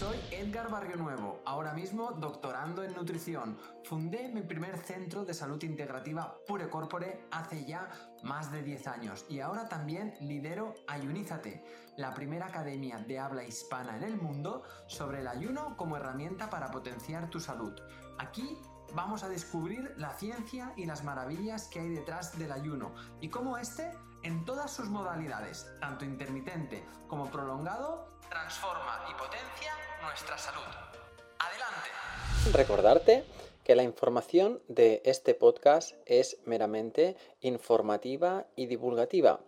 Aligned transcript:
Soy 0.00 0.16
Edgar 0.30 0.70
Barrio 0.70 0.96
Nuevo, 0.96 1.42
ahora 1.44 1.74
mismo 1.74 2.12
doctorando 2.12 2.82
en 2.82 2.94
nutrición. 2.94 3.58
Fundé 3.84 4.30
mi 4.32 4.40
primer 4.40 4.78
centro 4.78 5.26
de 5.26 5.34
salud 5.34 5.62
integrativa 5.62 6.38
Pure 6.46 6.70
Corpore 6.70 7.28
hace 7.30 7.66
ya 7.66 7.90
más 8.22 8.50
de 8.50 8.62
10 8.62 8.86
años 8.86 9.26
y 9.28 9.40
ahora 9.40 9.68
también 9.68 10.14
lidero 10.22 10.72
Ayunízate, 10.88 11.62
la 11.98 12.14
primera 12.14 12.46
academia 12.46 12.96
de 13.00 13.18
habla 13.18 13.44
hispana 13.44 13.94
en 13.98 14.04
el 14.04 14.16
mundo 14.16 14.62
sobre 14.86 15.20
el 15.20 15.28
ayuno 15.28 15.76
como 15.76 15.98
herramienta 15.98 16.48
para 16.48 16.70
potenciar 16.70 17.28
tu 17.28 17.38
salud. 17.38 17.78
Aquí 18.18 18.56
vamos 18.94 19.22
a 19.22 19.28
descubrir 19.28 19.92
la 19.98 20.14
ciencia 20.14 20.72
y 20.78 20.86
las 20.86 21.04
maravillas 21.04 21.68
que 21.68 21.80
hay 21.80 21.90
detrás 21.90 22.38
del 22.38 22.52
ayuno 22.52 22.94
y 23.20 23.28
cómo 23.28 23.58
este, 23.58 23.92
en 24.22 24.46
todas 24.46 24.70
sus 24.70 24.88
modalidades, 24.88 25.70
tanto 25.78 26.06
intermitente 26.06 26.86
como 27.06 27.30
prolongado, 27.30 28.08
transforma 28.30 29.04
y 29.10 29.14
potencia 29.14 29.72
nuestra 30.02 30.38
salud. 30.38 30.62
Adelante. 31.38 32.56
Recordarte 32.56 33.24
que 33.64 33.74
la 33.74 33.82
información 33.82 34.62
de 34.68 35.02
este 35.04 35.34
podcast 35.34 35.96
es 36.06 36.38
meramente 36.44 37.16
informativa 37.40 38.46
y 38.56 38.66
divulgativa, 38.66 39.40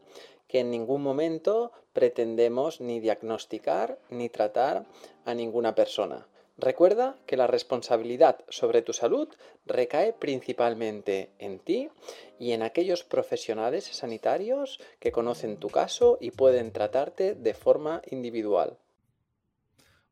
que 0.49 0.61
en 0.61 0.71
ningún 0.71 1.03
momento 1.03 1.73
pretendemos 1.93 2.81
ni 2.81 3.01
diagnosticar 3.01 3.99
ni 4.11 4.29
tratar 4.29 4.85
a 5.25 5.35
ninguna 5.35 5.75
persona. 5.75 6.27
Recuerda 6.59 7.17
que 7.27 7.37
la 7.37 7.47
responsabilidad 7.47 8.45
sobre 8.49 8.83
tu 8.83 8.93
salud 8.93 9.29
recae 9.65 10.13
principalmente 10.13 11.31
en 11.39 11.59
ti 11.59 11.89
y 12.39 12.53
en 12.53 12.63
aquellos 12.63 13.05
profesionales 13.05 13.85
sanitarios 13.85 14.79
que 15.01 15.13
conocen 15.13 15.57
tu 15.57 15.71
caso 15.71 16.19
y 16.21 16.31
pueden 16.31 16.73
tratarte 16.73 17.35
de 17.35 17.55
forma 17.55 18.03
individual. 18.11 18.79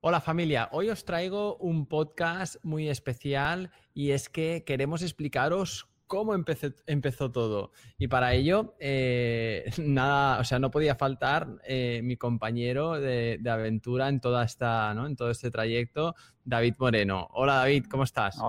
Hola 0.00 0.22
familia, 0.22 0.70
hoy 0.72 0.88
os 0.88 1.04
traigo 1.04 1.56
un 1.56 1.84
podcast 1.84 2.56
muy 2.62 2.88
especial 2.88 3.70
y 3.92 4.12
es 4.12 4.30
que 4.30 4.64
queremos 4.64 5.02
explicaros 5.02 5.89
cómo 6.10 6.34
empezó, 6.34 7.30
todo. 7.30 7.70
Y 7.96 8.08
para 8.08 8.34
ello, 8.34 8.74
eh, 8.80 9.70
nada, 9.78 10.40
o 10.40 10.44
sea, 10.44 10.58
no 10.58 10.72
podía 10.72 10.96
faltar 10.96 11.46
eh, 11.64 12.00
mi 12.02 12.16
compañero 12.16 13.00
de, 13.00 13.40
aventura 13.48 14.08
en 14.08 14.20
toda 14.20 14.44
esta. 14.44 14.90
En 14.90 15.14
todo 15.14 15.30
este 15.30 15.52
trayecto, 15.52 16.16
David 16.44 16.74
Moreno. 16.78 17.28
Hola 17.32 17.54
David, 17.54 17.86
¿cómo 17.88 18.02
estás? 18.02 18.42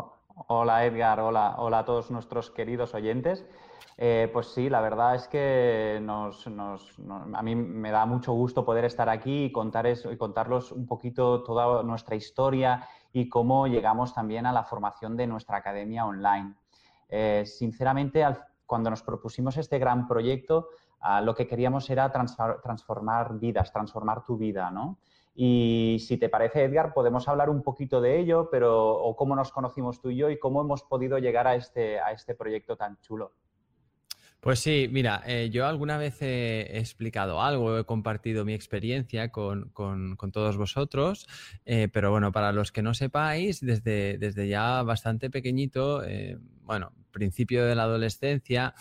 hola 0.47 0.85
Edgar, 0.85 1.19
hola, 1.19 1.53
hola 1.59 1.79
a 1.79 1.85
todos 1.85 2.09
nuestros 2.09 2.49
queridos 2.49 2.95
oyentes. 2.95 3.45
Eh, 3.95 4.27
pues 4.33 4.47
sí, 4.47 4.67
la 4.67 4.81
verdad 4.81 5.13
es 5.13 5.27
que 5.27 5.99
nos, 6.01 6.47
a 6.47 7.41
mí 7.43 7.55
me 7.55 7.91
da 7.91 8.07
mucho 8.07 8.33
gusto 8.33 8.65
poder 8.65 8.85
estar 8.85 9.07
aquí 9.07 9.45
y, 9.45 9.51
contar 9.51 9.85
eso, 9.85 10.11
y 10.11 10.17
contarlos 10.17 10.71
un 10.71 10.87
poquito 10.87 11.43
toda 11.43 11.83
nuestra 11.83 12.15
historia 12.15 12.87
y 13.13 13.29
cómo 13.29 13.67
llegamos 13.67 14.15
también 14.15 14.47
a 14.47 14.51
la 14.51 14.63
formación 14.63 15.15
de 15.15 15.27
nuestra 15.27 15.57
academia 15.57 16.07
online. 16.07 16.55
Eh, 17.11 17.43
sinceramente, 17.45 18.25
cuando 18.65 18.89
nos 18.89 19.03
propusimos 19.03 19.57
este 19.57 19.77
gran 19.77 20.07
proyecto, 20.07 20.69
ah, 21.01 21.21
lo 21.21 21.35
que 21.35 21.45
queríamos 21.45 21.89
era 21.89 22.09
transformar 22.09 23.37
vidas, 23.37 23.71
transformar 23.71 24.23
tu 24.25 24.37
vida, 24.37 24.71
¿no? 24.71 24.97
Y 25.35 25.97
si 26.05 26.17
te 26.17 26.29
parece, 26.29 26.63
Edgar, 26.63 26.93
podemos 26.93 27.27
hablar 27.27 27.49
un 27.49 27.61
poquito 27.61 28.01
de 28.01 28.19
ello, 28.19 28.49
pero 28.49 28.91
o 28.91 29.15
cómo 29.15 29.35
nos 29.35 29.51
conocimos 29.51 30.01
tú 30.01 30.09
y 30.09 30.17
yo 30.17 30.29
y 30.29 30.39
cómo 30.39 30.61
hemos 30.61 30.83
podido 30.83 31.17
llegar 31.19 31.47
a 31.47 31.55
este, 31.55 31.99
a 31.99 32.11
este 32.11 32.33
proyecto 32.33 32.75
tan 32.75 32.99
chulo. 33.01 33.33
Pues 34.41 34.59
sí, 34.59 34.89
mira, 34.91 35.21
eh, 35.27 35.51
yo 35.51 35.67
alguna 35.67 35.99
vez 35.99 36.19
he, 36.23 36.79
explicado 36.79 37.43
algo, 37.43 37.77
he 37.77 37.85
compartido 37.85 38.43
mi 38.43 38.55
experiencia 38.55 39.29
con, 39.31 39.71
todos 40.33 40.57
vosotros, 40.57 41.27
eh, 41.63 41.89
pero 41.93 42.09
bueno, 42.09 42.31
para 42.31 42.51
los 42.51 42.71
que 42.71 42.81
no 42.81 42.95
sepáis, 42.95 43.61
desde, 43.61 44.17
desde 44.17 44.47
ya 44.47 44.81
bastante 44.81 45.29
pequeñito, 45.29 46.03
eh, 46.03 46.39
bueno, 46.63 46.91
principio 47.11 47.65
de 47.65 47.75
la 47.75 47.83
adolescencia, 47.83 48.73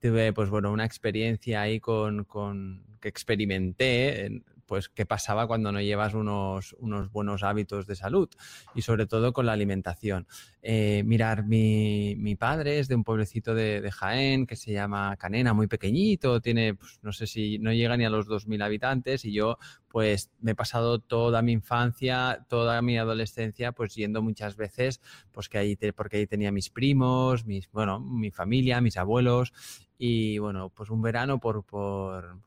tuve 0.00 0.32
pues 0.32 0.50
bueno, 0.50 0.70
una 0.70 0.84
experiencia 0.84 1.62
ahí 1.62 1.80
con, 1.80 2.22
con 2.22 2.84
que 3.00 3.08
experimenté 3.08 4.44
pues 4.68 4.90
qué 4.90 5.06
pasaba 5.06 5.46
cuando 5.46 5.72
no 5.72 5.80
llevas 5.80 6.12
unos, 6.12 6.76
unos 6.78 7.10
buenos 7.10 7.42
hábitos 7.42 7.86
de 7.86 7.96
salud 7.96 8.28
y 8.74 8.82
sobre 8.82 9.06
todo 9.06 9.32
con 9.32 9.46
la 9.46 9.52
alimentación. 9.52 10.28
Eh, 10.62 11.02
mirar, 11.06 11.44
mi, 11.44 12.14
mi, 12.16 12.36
padre 12.36 12.78
es 12.78 12.86
de 12.86 12.94
un 12.94 13.02
pueblecito 13.02 13.54
de, 13.54 13.88
Jaén 13.90 14.46
que 14.46 14.56
se 14.56 14.72
llama 14.72 15.16
Canena, 15.16 15.54
muy 15.54 15.68
pequeñito, 15.68 16.42
tiene, 16.42 16.74
pues, 16.74 16.98
no 17.02 17.12
sé 17.12 17.26
si 17.26 17.58
no 17.58 17.72
llega 17.72 17.96
ni 17.96 18.04
a 18.04 18.10
los 18.10 18.28
2.000 18.28 18.62
habitantes 18.62 19.24
y 19.24 19.32
yo 19.32 19.58
pues 19.88 20.30
me 20.40 20.50
he 20.50 20.54
pasado 20.54 20.98
toda 20.98 21.40
mi 21.40 21.52
infancia, 21.52 22.44
toda 22.48 22.82
mi 22.82 22.98
adolescencia 22.98 23.72
pues 23.72 23.94
yendo 23.94 24.20
muchas 24.20 24.56
veces 24.56 25.00
pues 25.32 25.48
que 25.48 25.56
ahí, 25.56 25.78
porque 25.96 26.18
ahí 26.18 26.26
tenía 26.26 26.52
mis 26.52 26.68
primos, 26.68 27.46
mis, 27.46 27.70
bueno, 27.70 28.00
mi 28.00 28.30
familia, 28.30 28.82
mis 28.82 28.98
abuelos 28.98 29.54
y 29.96 30.36
bueno, 30.38 30.68
pues 30.68 30.90
un 30.90 31.00
verano 31.00 31.40
por, 31.40 31.64
por 31.64 32.38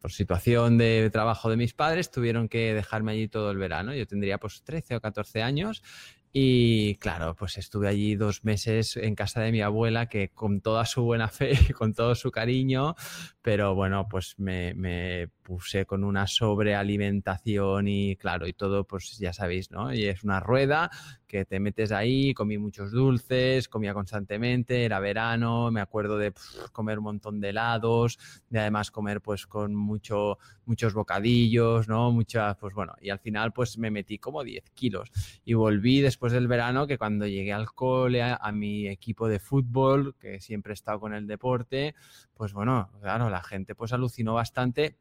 por 0.00 0.12
situación 0.12 0.78
de 0.78 1.10
trabajo 1.10 1.50
de 1.50 1.56
mis 1.56 1.74
padres, 1.74 2.10
tuvieron 2.10 2.48
que 2.48 2.74
dejarme 2.74 3.12
allí 3.12 3.28
todo 3.28 3.50
el 3.50 3.58
verano. 3.58 3.94
Yo 3.94 4.06
tendría 4.06 4.38
pues 4.38 4.62
13 4.62 4.96
o 4.96 5.00
14 5.00 5.42
años 5.42 5.82
y 6.32 6.94
claro, 6.96 7.34
pues 7.34 7.58
estuve 7.58 7.88
allí 7.88 8.14
dos 8.14 8.44
meses 8.44 8.96
en 8.96 9.16
casa 9.16 9.40
de 9.40 9.50
mi 9.50 9.62
abuela, 9.62 10.06
que 10.06 10.28
con 10.28 10.60
toda 10.60 10.86
su 10.86 11.02
buena 11.02 11.28
fe, 11.28 11.50
con 11.74 11.92
todo 11.92 12.14
su 12.14 12.30
cariño, 12.30 12.94
pero 13.42 13.74
bueno, 13.74 14.06
pues 14.08 14.38
me, 14.38 14.72
me, 14.74 15.28
puse 15.42 15.86
con 15.86 16.04
una 16.04 16.28
sobrealimentación 16.28 17.88
y 17.88 18.14
claro, 18.14 18.46
y 18.46 18.52
todo, 18.52 18.84
pues 18.86 19.18
ya 19.18 19.32
sabéis, 19.32 19.72
¿no? 19.72 19.92
Y 19.92 20.04
es 20.04 20.22
una 20.22 20.38
rueda 20.38 20.90
que 21.30 21.44
te 21.44 21.60
metes 21.60 21.92
ahí, 21.92 22.34
comí 22.34 22.58
muchos 22.58 22.90
dulces, 22.90 23.68
comía 23.68 23.94
constantemente, 23.94 24.84
era 24.84 24.98
verano, 24.98 25.70
me 25.70 25.80
acuerdo 25.80 26.18
de 26.18 26.32
comer 26.72 26.98
un 26.98 27.04
montón 27.04 27.40
de 27.40 27.50
helados, 27.50 28.18
de 28.48 28.58
además 28.58 28.90
comer 28.90 29.20
pues 29.20 29.46
con 29.46 29.72
mucho, 29.72 30.38
muchos 30.64 30.92
bocadillos, 30.92 31.86
¿no? 31.86 32.10
Muchas, 32.10 32.56
pues 32.56 32.74
bueno, 32.74 32.94
y 33.00 33.10
al 33.10 33.20
final 33.20 33.52
pues 33.52 33.78
me 33.78 33.92
metí 33.92 34.18
como 34.18 34.42
10 34.42 34.70
kilos 34.70 35.12
y 35.44 35.54
volví 35.54 36.00
después 36.00 36.32
del 36.32 36.48
verano 36.48 36.88
que 36.88 36.98
cuando 36.98 37.28
llegué 37.28 37.52
al 37.52 37.72
cole, 37.72 38.22
a, 38.24 38.50
mi 38.50 38.88
equipo 38.88 39.28
de 39.28 39.38
fútbol, 39.38 40.16
que 40.18 40.40
siempre 40.40 40.72
he 40.72 40.74
estado 40.74 40.98
con 40.98 41.14
el 41.14 41.28
deporte, 41.28 41.94
pues 42.34 42.52
bueno, 42.52 42.90
claro, 43.00 43.30
la 43.30 43.44
gente 43.44 43.76
pues 43.76 43.92
alucinó 43.92 44.34
bastante 44.34 44.96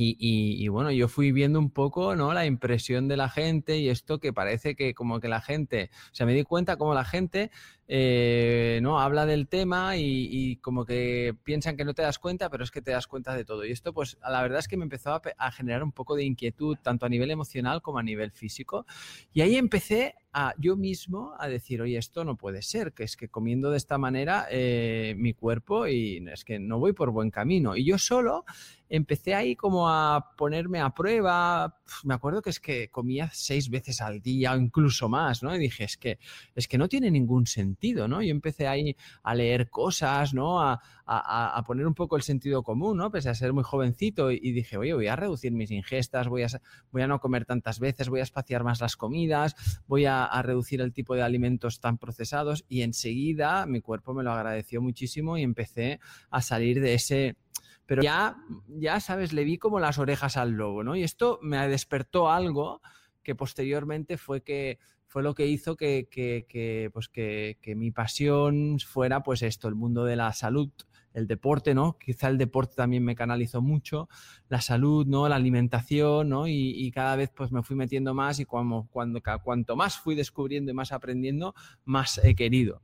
y, 0.00 0.68
bueno, 0.68 0.90
yo 0.90 1.08
fui 1.08 1.32
viendo 1.32 1.58
un 1.58 1.70
poco, 1.70 2.16
¿no? 2.16 2.32
La 2.32 2.46
impresión 2.46 3.08
de 3.08 3.16
la 3.16 3.28
gente 3.28 3.78
y 3.78 3.88
esto 3.88 4.18
que 4.18 4.32
parece 4.32 4.74
que 4.74 4.94
como 4.94 5.20
que 5.20 5.28
la 5.28 5.40
gente, 5.40 5.90
o 6.10 6.14
sea, 6.14 6.26
me 6.26 6.34
di 6.34 6.42
cuenta 6.42 6.76
como 6.76 6.94
la 6.94 7.04
gente, 7.04 7.50
eh, 7.92 8.78
¿no? 8.84 9.00
Habla 9.00 9.26
del 9.26 9.48
tema 9.48 9.96
y, 9.96 10.58
como 10.62 10.84
que 10.84 11.34
piensan 11.42 11.76
que 11.76 11.84
no 11.84 11.92
te 11.92 12.02
das 12.02 12.20
cuenta, 12.20 12.48
pero 12.48 12.62
es 12.62 12.70
que 12.70 12.80
te 12.80 12.92
das 12.92 13.08
cuenta 13.08 13.34
de 13.34 13.44
todo. 13.44 13.64
Y 13.64 13.72
esto, 13.72 13.92
pues, 13.92 14.16
la 14.22 14.40
verdad 14.42 14.60
es 14.60 14.68
que 14.68 14.76
me 14.76 14.84
empezó 14.84 15.12
a, 15.12 15.50
generar 15.50 15.82
un 15.82 15.90
poco 15.90 16.14
de 16.14 16.22
inquietud, 16.22 16.78
tanto 16.80 17.04
a 17.04 17.08
nivel 17.08 17.32
emocional 17.32 17.82
como 17.82 17.98
a 17.98 18.04
nivel 18.04 18.30
físico. 18.30 18.86
Y 19.32 19.40
ahí 19.40 19.56
empecé 19.56 20.14
a 20.32 20.54
yo 20.56 20.76
mismo 20.76 21.34
a 21.36 21.48
decir, 21.48 21.82
oye, 21.82 21.98
esto 21.98 22.24
no 22.24 22.36
puede 22.36 22.62
ser, 22.62 22.92
que 22.92 23.02
es 23.02 23.16
que 23.16 23.28
comiendo 23.28 23.72
de 23.72 23.78
esta 23.78 23.98
manera 23.98 24.46
eh, 24.48 25.16
mi 25.18 25.34
cuerpo 25.34 25.88
y 25.88 26.24
es 26.32 26.44
que 26.44 26.60
no 26.60 26.78
voy 26.78 26.92
por 26.92 27.10
buen 27.10 27.32
camino. 27.32 27.74
Y 27.74 27.84
yo 27.84 27.98
solo 27.98 28.44
empecé 28.90 29.34
ahí 29.34 29.56
como 29.56 29.88
a 29.88 30.34
ponerme 30.36 30.80
a 30.80 30.90
prueba. 30.90 31.80
Me 32.04 32.14
acuerdo 32.14 32.42
que 32.42 32.50
es 32.50 32.60
que 32.60 32.90
comía 32.90 33.30
seis 33.32 33.70
veces 33.70 34.00
al 34.00 34.20
día 34.20 34.52
o 34.52 34.58
incluso 34.58 35.08
más, 35.08 35.42
¿no? 35.42 35.54
Y 35.54 35.58
dije, 35.58 35.84
es 35.84 35.96
que, 35.96 36.18
es 36.54 36.68
que 36.68 36.76
no 36.76 36.88
tiene 36.88 37.10
ningún 37.10 37.46
sentido, 37.46 37.79
¿no? 38.08 38.22
Yo 38.22 38.30
empecé 38.30 38.66
ahí 38.66 38.96
a 39.22 39.34
leer 39.34 39.70
cosas, 39.70 40.34
¿no? 40.34 40.60
A, 40.62 40.80
poner 41.66 41.86
un 41.86 41.94
poco 41.94 42.16
el 42.16 42.22
sentido 42.22 42.62
común, 42.62 42.98
¿no? 42.98 43.10
Pese 43.10 43.28
a 43.28 43.34
ser 43.34 43.52
muy 43.52 43.64
jovencito 43.64 44.30
y, 44.30 44.52
dije, 44.52 44.76
oye, 44.76 44.94
voy 44.94 45.08
a 45.08 45.16
reducir 45.16 45.52
mis 45.52 45.70
ingestas, 45.70 46.28
voy 46.28 46.44
a, 46.44 46.48
voy 46.92 47.02
a 47.02 47.08
no 47.08 47.18
comer 47.18 47.46
tantas 47.46 47.80
veces, 47.80 48.08
voy 48.08 48.20
a 48.20 48.22
espaciar 48.22 48.62
más 48.62 48.80
las 48.80 48.96
comidas, 48.96 49.56
voy 49.88 50.04
a, 50.04 50.24
a 50.24 50.42
reducir 50.42 50.80
el 50.80 50.92
tipo 50.92 51.14
de 51.14 51.22
alimentos 51.22 51.80
tan 51.80 51.98
procesados 51.98 52.64
y 52.68 52.82
enseguida 52.82 53.66
mi 53.66 53.80
cuerpo 53.80 54.14
me 54.14 54.22
lo 54.22 54.30
agradeció 54.30 54.80
muchísimo 54.80 55.36
y 55.36 55.42
empecé 55.42 55.98
a 56.30 56.42
salir 56.42 56.80
de 56.80 56.94
ese 56.94 57.36
pero 57.90 58.04
ya, 58.04 58.36
ya 58.68 59.00
sabes, 59.00 59.32
le 59.32 59.42
vi 59.42 59.58
como 59.58 59.80
las 59.80 59.98
orejas 59.98 60.36
al 60.36 60.52
lobo, 60.52 60.84
¿no? 60.84 60.94
Y 60.94 61.02
esto 61.02 61.40
me 61.42 61.66
despertó 61.66 62.30
algo 62.30 62.80
que 63.24 63.34
posteriormente 63.34 64.16
fue 64.16 64.44
que 64.44 64.78
fue 65.10 65.24
lo 65.24 65.34
que 65.34 65.48
hizo 65.48 65.76
que, 65.76 66.06
que, 66.08 66.46
que 66.48 66.88
pues 66.92 67.08
que, 67.08 67.58
que, 67.60 67.74
mi 67.74 67.90
pasión 67.90 68.78
fuera 68.78 69.24
pues 69.24 69.42
esto, 69.42 69.66
el 69.66 69.74
mundo 69.74 70.04
de 70.04 70.14
la 70.14 70.32
salud 70.32 70.70
el 71.12 71.26
deporte, 71.26 71.74
¿no? 71.74 71.98
Quizá 71.98 72.28
el 72.28 72.38
deporte 72.38 72.76
también 72.76 73.04
me 73.04 73.16
canalizó 73.16 73.60
mucho, 73.60 74.08
la 74.48 74.60
salud, 74.60 75.04
¿no? 75.08 75.28
La 75.28 75.34
alimentación, 75.34 76.28
¿no? 76.28 76.46
Y, 76.46 76.88
cada 76.92 77.16
vez 77.16 77.32
pues 77.34 77.50
me 77.50 77.64
fui 77.64 77.74
metiendo 77.74 78.14
más 78.14 78.38
y 78.38 78.44
cuando, 78.44 78.86
cuando, 78.88 79.20
cuanto 79.42 79.74
más 79.74 79.98
fui 79.98 80.14
descubriendo 80.14 80.70
y 80.70 80.74
más 80.74 80.92
aprendiendo, 80.92 81.56
más 81.84 82.24
he 82.24 82.36
querido. 82.36 82.80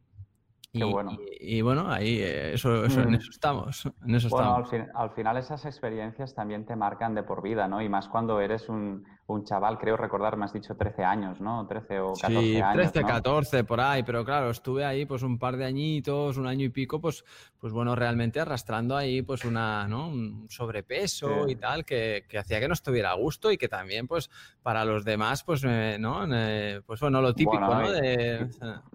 Qué 0.73 0.81
y, 0.81 0.93
bueno. 0.93 1.17
Y, 1.41 1.61
bueno, 1.61 1.89
ahí 1.89 2.19
eh, 2.19 2.55
eso, 2.55 2.85
eso 2.85 3.03
en 3.03 3.13
mm. 3.13 3.15
eso 3.15 3.31
estamos. 3.31 3.85
En 4.05 4.17
eso 4.17 4.29
bueno, 4.31 4.65
estamos. 4.65 4.73
Al, 4.73 4.91
al, 4.97 5.11
final 5.13 5.37
esas 5.37 5.65
experiencias 5.65 6.35
también 6.35 6.67
te 6.67 6.75
marcan 6.75 7.15
de 7.15 7.23
por 7.23 7.43
vida, 7.43 7.69
¿no? 7.69 7.81
Y 7.81 7.89
más 7.89 8.09
cuando 8.09 8.41
eres 8.41 8.69
un, 8.69 9.05
un 9.29 9.45
chaval, 9.45 9.77
creo 9.79 9.97
recordar, 9.97 10.37
me 10.37 10.45
has 10.45 10.53
dicho 10.53 10.77
13 10.77 11.03
años, 11.05 11.41
¿no? 11.41 11.67
13 11.67 12.01
o 12.01 12.13
14 12.15 12.29
sí, 12.29 12.63
13, 12.73 13.03
14 13.05 13.65
por 13.65 13.81
ahí, 13.81 14.03
pero 14.05 14.25
claro, 14.25 14.51
estuve 14.51 14.85
ahí 14.85 15.05
pues 15.05 15.23
un 15.23 15.39
par 15.39 15.57
de 15.57 15.65
añitos, 15.65 16.37
un 16.37 16.47
año 16.47 16.65
y 16.65 16.69
pico, 16.69 17.01
pues, 17.01 17.25
pues 17.59 17.73
bueno, 17.73 17.97
realmente 17.97 18.41
arrastrando 18.41 18.97
ahí 18.97 19.23
pues 19.23 19.45
una, 19.45 19.89
¿no? 19.89 20.09
Un 20.09 20.47
sobrepeso 20.49 21.49
y 21.49 21.57
tal 21.57 21.85
que, 21.85 22.25
que, 22.29 22.39
hacía 22.39 22.61
que 22.61 22.69
no 22.69 22.75
estuviera 22.75 23.11
a 23.11 23.15
gusto 23.15 23.51
y 23.51 23.59
que 23.59 23.69
también 23.69 24.07
pues 24.07 24.31
para 24.63 24.85
los 24.85 25.05
demás 25.05 25.43
pues, 25.43 25.65
eh, 25.65 25.97
¿no? 25.99 26.25
Eh, 26.33 26.83
pues 26.87 27.01
bueno, 27.01 27.21
lo 27.21 27.35
típico, 27.35 27.59
¿no? 27.59 27.83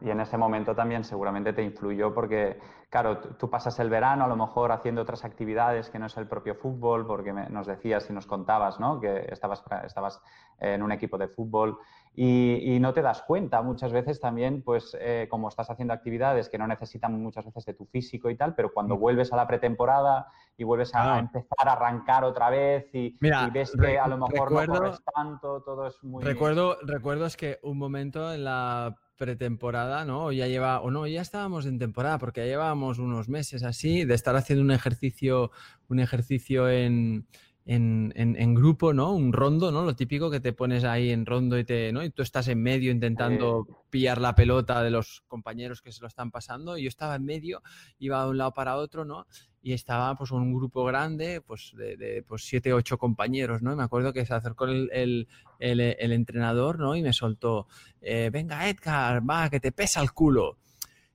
y 0.02 0.10
en 0.10 0.20
ese 0.20 0.38
momento 0.38 0.74
también 0.74 1.04
seguramente 1.04 1.52
te 1.52 1.64
influyó 1.64 2.14
porque 2.14 2.58
claro, 2.92 3.18
tú 3.20 3.50
pasas 3.50 3.80
el 3.80 3.90
verano 3.90 4.26
a 4.26 4.28
lo 4.28 4.36
mejor 4.36 4.72
haciendo 4.72 5.02
otras 5.02 5.24
actividades 5.24 5.90
que 5.90 5.98
no 5.98 6.08
es 6.08 6.18
el 6.18 6.28
propio 6.28 6.56
fútbol, 6.56 7.08
porque 7.08 7.32
nos 7.32 7.66
decías 7.66 8.08
y 8.10 8.14
nos 8.14 8.28
contabas, 8.28 8.80
¿no? 8.80 9.00
Que 9.00 9.28
estabas, 9.32 9.64
estabas 9.86 10.21
en 10.60 10.82
un 10.84 10.92
equipo 10.92 11.18
de 11.18 11.28
fútbol. 11.28 11.78
Y, 12.14 12.78
no 12.82 12.94
te 12.94 13.02
das 13.02 13.22
cuenta 13.22 13.62
muchas 13.62 13.94
veces 13.94 14.20
también, 14.20 14.64
pues 14.64 14.98
eh, 15.00 15.28
como 15.30 15.48
estás 15.48 15.70
haciendo 15.70 15.94
actividades 15.94 16.50
que 16.50 16.58
no 16.58 16.68
necesitan 16.68 17.22
muchas 17.22 17.46
veces 17.46 17.66
de 17.66 17.74
tu 17.74 17.86
físico 17.86 18.30
y 18.30 18.36
tal, 18.36 18.54
pero 18.54 18.74
cuando 18.74 18.98
vuelves 18.98 19.32
a 19.32 19.38
la 19.38 19.48
pretemporada 19.48 20.28
y 20.58 20.66
vuelves 20.66 20.94
a, 20.94 21.20
empezar 21.20 21.70
a 21.70 21.72
arrancar 21.72 22.26
otra 22.26 22.50
vez 22.50 22.94
y, 22.94 23.16
ves 23.22 23.72
que 23.80 23.98
a 23.98 24.08
lo 24.08 24.18
mejor 24.18 24.52
no 24.52 24.66
corres 24.66 25.00
tanto, 25.16 25.62
todo 25.62 25.88
es 25.88 26.04
muy... 26.04 26.22
Recuerdo, 26.22 26.78
recuerdo 26.82 27.26
es 27.26 27.38
que 27.38 27.60
un 27.64 27.78
momento 27.78 28.34
en 28.34 28.44
la 28.44 28.98
pretemporada, 29.16 30.04
¿no? 30.04 30.26
O 30.26 30.32
ya 30.34 30.48
lleva, 30.48 30.82
o 30.82 30.92
no, 30.92 31.08
ya 31.08 31.22
estábamos 31.22 31.66
en 31.66 31.80
temporada, 31.80 32.18
porque 32.18 32.42
ya 32.42 32.48
llevábamos 32.48 33.00
unos 33.00 33.30
meses 33.30 33.64
así, 33.64 34.04
de 34.04 34.16
estar 34.16 34.36
haciendo 34.36 34.66
un 34.66 34.72
ejercicio, 34.72 35.52
un 35.88 36.00
ejercicio 36.00 36.68
en, 36.68 37.28
en, 37.66 38.14
en, 38.16 38.56
grupo, 38.56 38.94
¿no? 38.94 39.14
Un 39.14 39.34
rondo, 39.34 39.72
¿no? 39.72 39.84
Lo 39.84 39.96
típico 39.96 40.32
que 40.32 40.40
te 40.40 40.54
pones 40.54 40.84
ahí 40.84 41.12
en 41.12 41.26
rondo 41.26 41.58
y 41.60 41.64
te, 41.64 41.92
¿no? 41.92 42.04
Y 42.04 42.10
tú 42.10 42.22
estás 42.22 42.48
en 42.48 42.62
medio 42.62 42.92
intentando 42.92 43.86
pillar 43.90 44.20
la 44.20 44.36
pelota 44.36 44.82
de 44.84 44.90
los 44.90 45.24
compañeros 45.28 45.82
que 45.82 45.92
se 45.92 46.02
lo 46.02 46.08
están 46.08 46.32
pasando. 46.32 46.78
Y 46.78 46.84
yo 46.84 46.90
estaba 46.90 47.16
en 47.16 47.26
medio, 47.26 47.62
iba 48.00 48.24
de 48.24 48.30
un 48.30 48.38
lado 48.38 48.54
para 48.54 48.78
otro, 48.78 49.06
¿no? 49.06 49.26
y 49.64 49.74
estaba 49.74 50.16
pues 50.16 50.32
un 50.32 50.54
grupo 50.54 50.84
grande, 50.84 51.42
pues 51.42 51.74
de, 51.76 51.96
de 51.96 52.24
pues, 52.24 52.44
siete, 52.46 52.74
ocho 52.74 52.98
compañeros, 52.98 53.62
¿no? 53.62 53.72
Y 53.72 53.76
me 53.76 53.84
acuerdo 53.84 54.12
que 54.12 54.26
se 54.26 54.34
acercó 54.34 54.66
el, 54.66 54.90
el, 54.92 55.28
el, 55.60 56.12
entrenador, 56.12 56.80
¿no? 56.80 56.96
Y 56.96 57.04
me 57.04 57.14
soltó, 57.14 57.68
eh, 58.02 58.30
venga 58.34 58.68
Edgar, 58.68 59.28
va, 59.30 59.50
que 59.50 59.60
te 59.60 59.72
pesa 59.72 60.02
el 60.02 60.14
culo. 60.14 60.58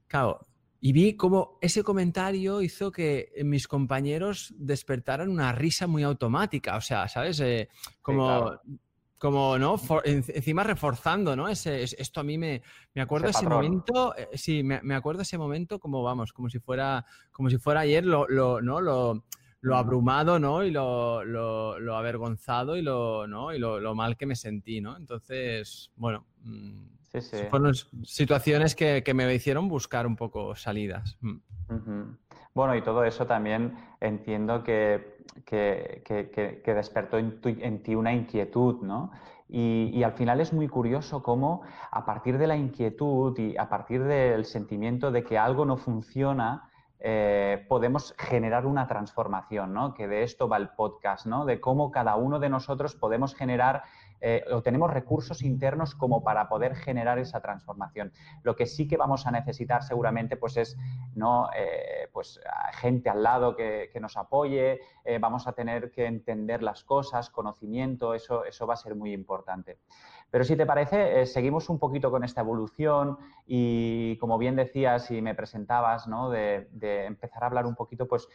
Claro, 0.07 0.47
y 0.87 0.93
vi 0.93 1.17
cómo 1.17 1.57
ese 1.59 1.83
comentario 1.83 2.61
hizo 2.61 2.93
que 2.93 3.33
mis 3.43 3.67
compañeros 3.67 4.53
despertaran 4.57 5.27
una 5.27 5.51
risa 5.51 5.85
muy 5.85 6.01
automática, 6.03 6.77
o 6.77 6.81
sea, 6.81 7.09
¿sabes? 7.09 7.41
Eh, 7.41 7.67
como 8.01 8.53
como, 9.17 9.57
¿no? 9.57 9.75
encima 10.05 10.63
reforzando, 10.63 11.35
¿no? 11.35 11.49
Ese, 11.49 11.83
esto 11.83 12.21
a 12.21 12.23
mí 12.23 12.37
me, 12.37 12.61
me 12.93 13.01
acuerdo 13.01 13.27
ese, 13.27 13.45
momento, 13.49 14.15
eh, 14.15 14.29
sí, 14.35 14.63
me, 14.63 14.79
me, 14.81 14.95
acuerdo 14.95 15.23
ese 15.23 15.37
momento 15.37 15.77
como, 15.77 16.03
vamos, 16.03 16.31
como 16.31 16.49
si 16.49 16.59
fuera, 16.59 17.05
como 17.31 17.49
si 17.49 17.57
fuera 17.57 17.81
ayer 17.81 18.05
lo, 18.05 18.25
lo 18.29 18.61
¿no? 18.61 18.79
Lo, 18.79 19.25
lo 19.59 19.75
abrumado, 19.75 20.39
¿no? 20.39 20.63
Y 20.63 20.71
lo, 20.71 21.25
lo, 21.25 21.79
lo, 21.79 21.97
avergonzado 21.97 22.77
y, 22.77 22.81
lo, 22.81 23.27
¿no? 23.27 23.53
y 23.53 23.59
lo, 23.59 23.93
mal 23.93 24.15
que 24.15 24.25
me 24.25 24.37
sentí, 24.37 24.79
¿no? 24.79 24.95
Entonces, 24.95 25.91
bueno, 25.97 26.27
mm, 26.43 26.96
sí, 27.21 27.37
sí. 27.37 27.43
fueron 27.49 27.73
situaciones 28.03 28.75
que, 28.75 29.03
que, 29.03 29.13
me 29.13 29.33
hicieron 29.33 29.67
buscar 29.67 30.05
un 30.07 30.15
poco 30.15 30.55
salidas. 30.55 31.17
Mm. 31.21 31.37
Bueno, 32.57 32.75
y 32.75 32.81
todo 32.81 33.03
eso 33.03 33.27
también 33.27 33.77
entiendo 34.01 34.63
que, 34.63 35.21
despertó 36.65 37.19
en, 37.19 37.83
ti 37.83 37.93
una 37.93 38.11
inquietud, 38.11 38.81
¿no? 38.81 39.11
Y, 39.47 40.01
al 40.01 40.13
final 40.13 40.41
es 40.41 40.51
muy 40.53 40.67
curioso 40.67 41.21
cómo 41.21 41.61
a 41.91 42.03
partir 42.03 42.39
de 42.39 42.47
la 42.47 42.57
inquietud 42.57 43.37
y 43.37 43.55
a 43.57 43.69
partir 43.69 44.03
del 44.03 44.45
sentimiento 44.45 45.11
de 45.11 45.23
que 45.23 45.37
algo 45.37 45.65
no 45.65 45.77
funciona, 45.77 46.71
eh, 46.99 47.63
podemos 47.69 48.15
generar 48.17 48.65
una 48.65 48.87
transformación, 48.87 49.71
¿no? 49.71 49.93
Que 49.93 50.07
de 50.07 50.23
esto 50.23 50.49
va 50.49 50.57
el 50.57 50.69
podcast, 50.69 51.27
¿no? 51.27 51.45
De 51.45 51.61
cómo 51.61 51.91
cada 51.91 52.15
uno 52.15 52.39
de 52.39 52.49
nosotros 52.49 52.95
podemos 52.95 53.35
generar 53.35 53.83
eh, 54.21 54.43
tenemos 54.63 54.91
recursos 54.91 55.43
internos 55.43 55.95
como 55.95 56.23
para 56.23 56.49
poder 56.49 56.75
generar 56.75 57.19
esa 57.19 57.41
transformación. 57.41 58.11
Lo 58.43 58.55
que 58.55 58.65
sí 58.65 58.87
que 58.87 58.97
vamos 58.97 59.27
a 59.27 59.31
necesitar 59.31 59.83
seguramente 59.83 60.37
pues 60.37 60.57
es 60.57 60.77
¿no? 61.17 61.49
Eh, 61.55 62.07
pues, 62.13 62.39
gente 62.73 63.09
al 63.09 63.23
lado 63.23 63.55
que, 63.55 63.91
nos 63.99 64.15
apoye, 64.17 64.79
eh, 65.03 65.17
vamos 65.19 65.47
a 65.47 65.53
tener 65.53 65.91
que 65.91 66.05
entender 66.05 66.61
las 66.61 66.83
cosas, 66.83 67.29
conocimiento, 67.29 68.13
eso, 68.13 68.45
eso 68.45 68.67
va 68.67 68.75
a 68.75 68.77
ser 68.77 68.95
muy 68.95 69.13
importante. 69.13 69.79
Pero 70.29 70.43
si 70.43 70.55
te 70.55 70.65
parece, 70.65 71.25
seguimos 71.25 71.69
un 71.69 71.79
poquito 71.79 72.11
con 72.11 72.23
esta 72.23 72.41
evolución 72.41 73.17
y 73.45 74.17
como 74.17 74.37
bien 74.37 74.55
decías 74.55 75.09
y 75.11 75.21
me 75.21 75.35
presentabas, 75.35 76.07
¿no? 76.07 76.29
de, 76.29 76.67
empezar 77.05 77.43
a 77.43 77.47
hablar 77.47 77.65
un 77.65 77.75
poquito, 77.75 78.07
pues 78.07 78.27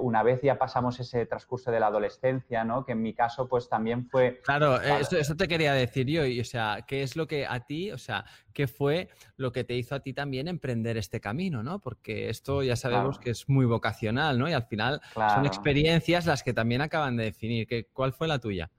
una 0.00 0.22
vez 0.22 0.40
ya 0.42 0.58
pasamos 0.58 1.00
ese 1.00 1.26
transcurso 1.26 1.70
de 1.70 1.80
la 1.80 1.86
adolescencia, 1.86 2.64
¿no? 2.64 2.84
que 2.84 2.92
en 2.92 3.02
mi 3.02 3.14
caso 3.14 3.48
pues 3.48 3.68
también 3.68 4.06
fue... 4.08 4.40
Claro, 4.44 4.80
eso 4.80 5.36
te 5.36 5.48
quería 5.48 5.72
decir 5.72 6.06
yo, 6.06 6.26
y, 6.26 6.40
o 6.40 6.44
sea, 6.44 6.84
¿qué 6.86 7.02
es 7.02 7.16
lo 7.16 7.26
que 7.26 7.46
a 7.46 7.60
ti, 7.60 7.90
o 7.92 7.98
sea, 7.98 8.24
qué 8.52 8.66
fue 8.66 9.08
lo 9.36 9.52
que 9.52 9.64
te 9.64 9.74
hizo 9.74 9.94
a 9.94 10.00
ti 10.00 10.12
también 10.12 10.48
emprender 10.48 10.96
este 10.96 11.20
camino, 11.20 11.62
¿no? 11.62 11.78
Porque 11.80 12.28
esto 12.28 12.62
ya 12.62 12.76
sabemos 12.76 13.18
que 13.18 13.30
es 13.30 13.48
muy 13.48 13.66
vocacional, 13.66 14.38
¿no? 14.38 14.48
Y 14.48 14.52
al 14.52 14.64
final 14.64 15.00
son 15.14 15.46
experiencias 15.46 16.26
las 16.26 16.42
que 16.42 16.52
también 16.52 16.80
acaban 16.80 17.16
de 17.16 17.24
definir. 17.24 17.68
¿Cuál 17.92 18.12
fue 18.12 18.26
la 18.26 18.38
tuya? 18.38 18.70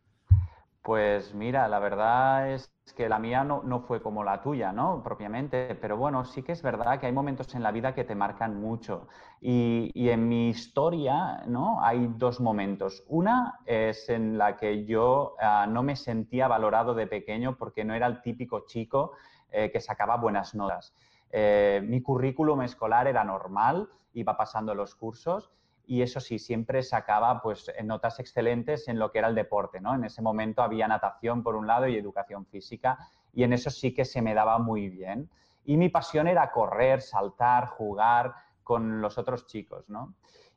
Pues 0.90 1.36
mira, 1.36 1.68
la 1.68 1.78
verdad 1.78 2.50
es 2.50 2.72
que 2.98 3.08
la 3.08 3.20
mía 3.20 3.44
no, 3.44 3.80
fue 3.82 4.02
como 4.02 4.24
la 4.24 4.42
tuya, 4.42 4.72
¿no? 4.72 5.04
Propiamente, 5.04 5.76
pero 5.76 5.98
bueno, 5.98 6.26
sí 6.26 6.42
que 6.42 6.54
es 6.54 6.64
verdad 6.64 7.00
que 7.00 7.06
hay 7.06 7.12
momentos 7.12 7.54
en 7.54 7.62
la 7.62 7.72
vida 7.72 7.94
que 7.94 8.06
te 8.06 8.16
marcan 8.16 8.60
mucho. 8.60 9.08
Y, 9.40 9.92
y, 9.94 10.10
en 10.10 10.28
mi 10.28 10.50
historia, 10.50 11.44
¿no? 11.46 11.80
Hay 11.86 12.12
dos 12.18 12.40
momentos. 12.40 13.04
Una 13.08 13.60
es 13.68 14.10
en 14.10 14.40
la 14.40 14.58
que 14.58 14.86
yo 14.86 15.36
ah, 15.40 15.68
no 15.70 15.84
me 15.84 15.96
sentía 15.96 16.48
valorado 16.48 16.96
de 16.96 17.06
pequeño 17.06 17.56
porque 17.56 17.86
no 17.86 17.94
era 17.94 18.08
el 18.08 18.24
típico 18.24 18.66
chico 18.66 19.12
eh, 19.52 19.70
que 19.72 19.82
sacaba 19.82 20.18
buenas 20.18 20.56
notas. 20.56 20.96
Eh, 21.30 21.84
mi 21.86 22.02
currículum 22.02 22.64
escolar 22.64 23.08
era 23.08 23.24
normal, 23.24 23.90
iba 24.14 24.36
pasando 24.36 24.74
los 24.74 24.96
cursos 24.96 25.52
y 25.90 26.04
eso 26.04 26.20
sí, 26.20 26.38
siempre 26.38 26.84
sacaba 26.84 27.42
pues 27.42 27.74
notas 27.84 28.20
excelentes 28.20 28.88
en 28.88 29.00
lo 29.00 29.12
que 29.12 29.18
era 29.18 29.28
el 29.28 29.34
deporte, 29.34 29.82
¿no? 29.82 29.96
En 29.96 30.04
ese 30.04 30.22
momento 30.22 30.62
había 30.62 30.88
natación 30.88 31.42
por 31.42 31.56
un 31.56 31.66
lado 31.66 31.88
y 31.88 31.98
educación 31.98 32.46
física 32.46 33.00
y 33.34 33.42
en 33.42 33.54
eso 33.54 33.72
sí 33.72 33.92
que 33.92 34.06
se 34.06 34.22
me 34.22 34.36
daba 34.36 34.60
muy 34.60 34.88
bien. 34.88 35.32
Y 35.66 35.78
mi 35.78 35.90
pasión 35.90 36.28
era 36.28 36.52
correr, 36.52 37.02
saltar, 37.02 37.66
jugar 37.70 38.36
con 38.64 39.02
los 39.02 39.18
otros 39.18 39.48
chicos, 39.48 39.90
¿no? 39.90 40.14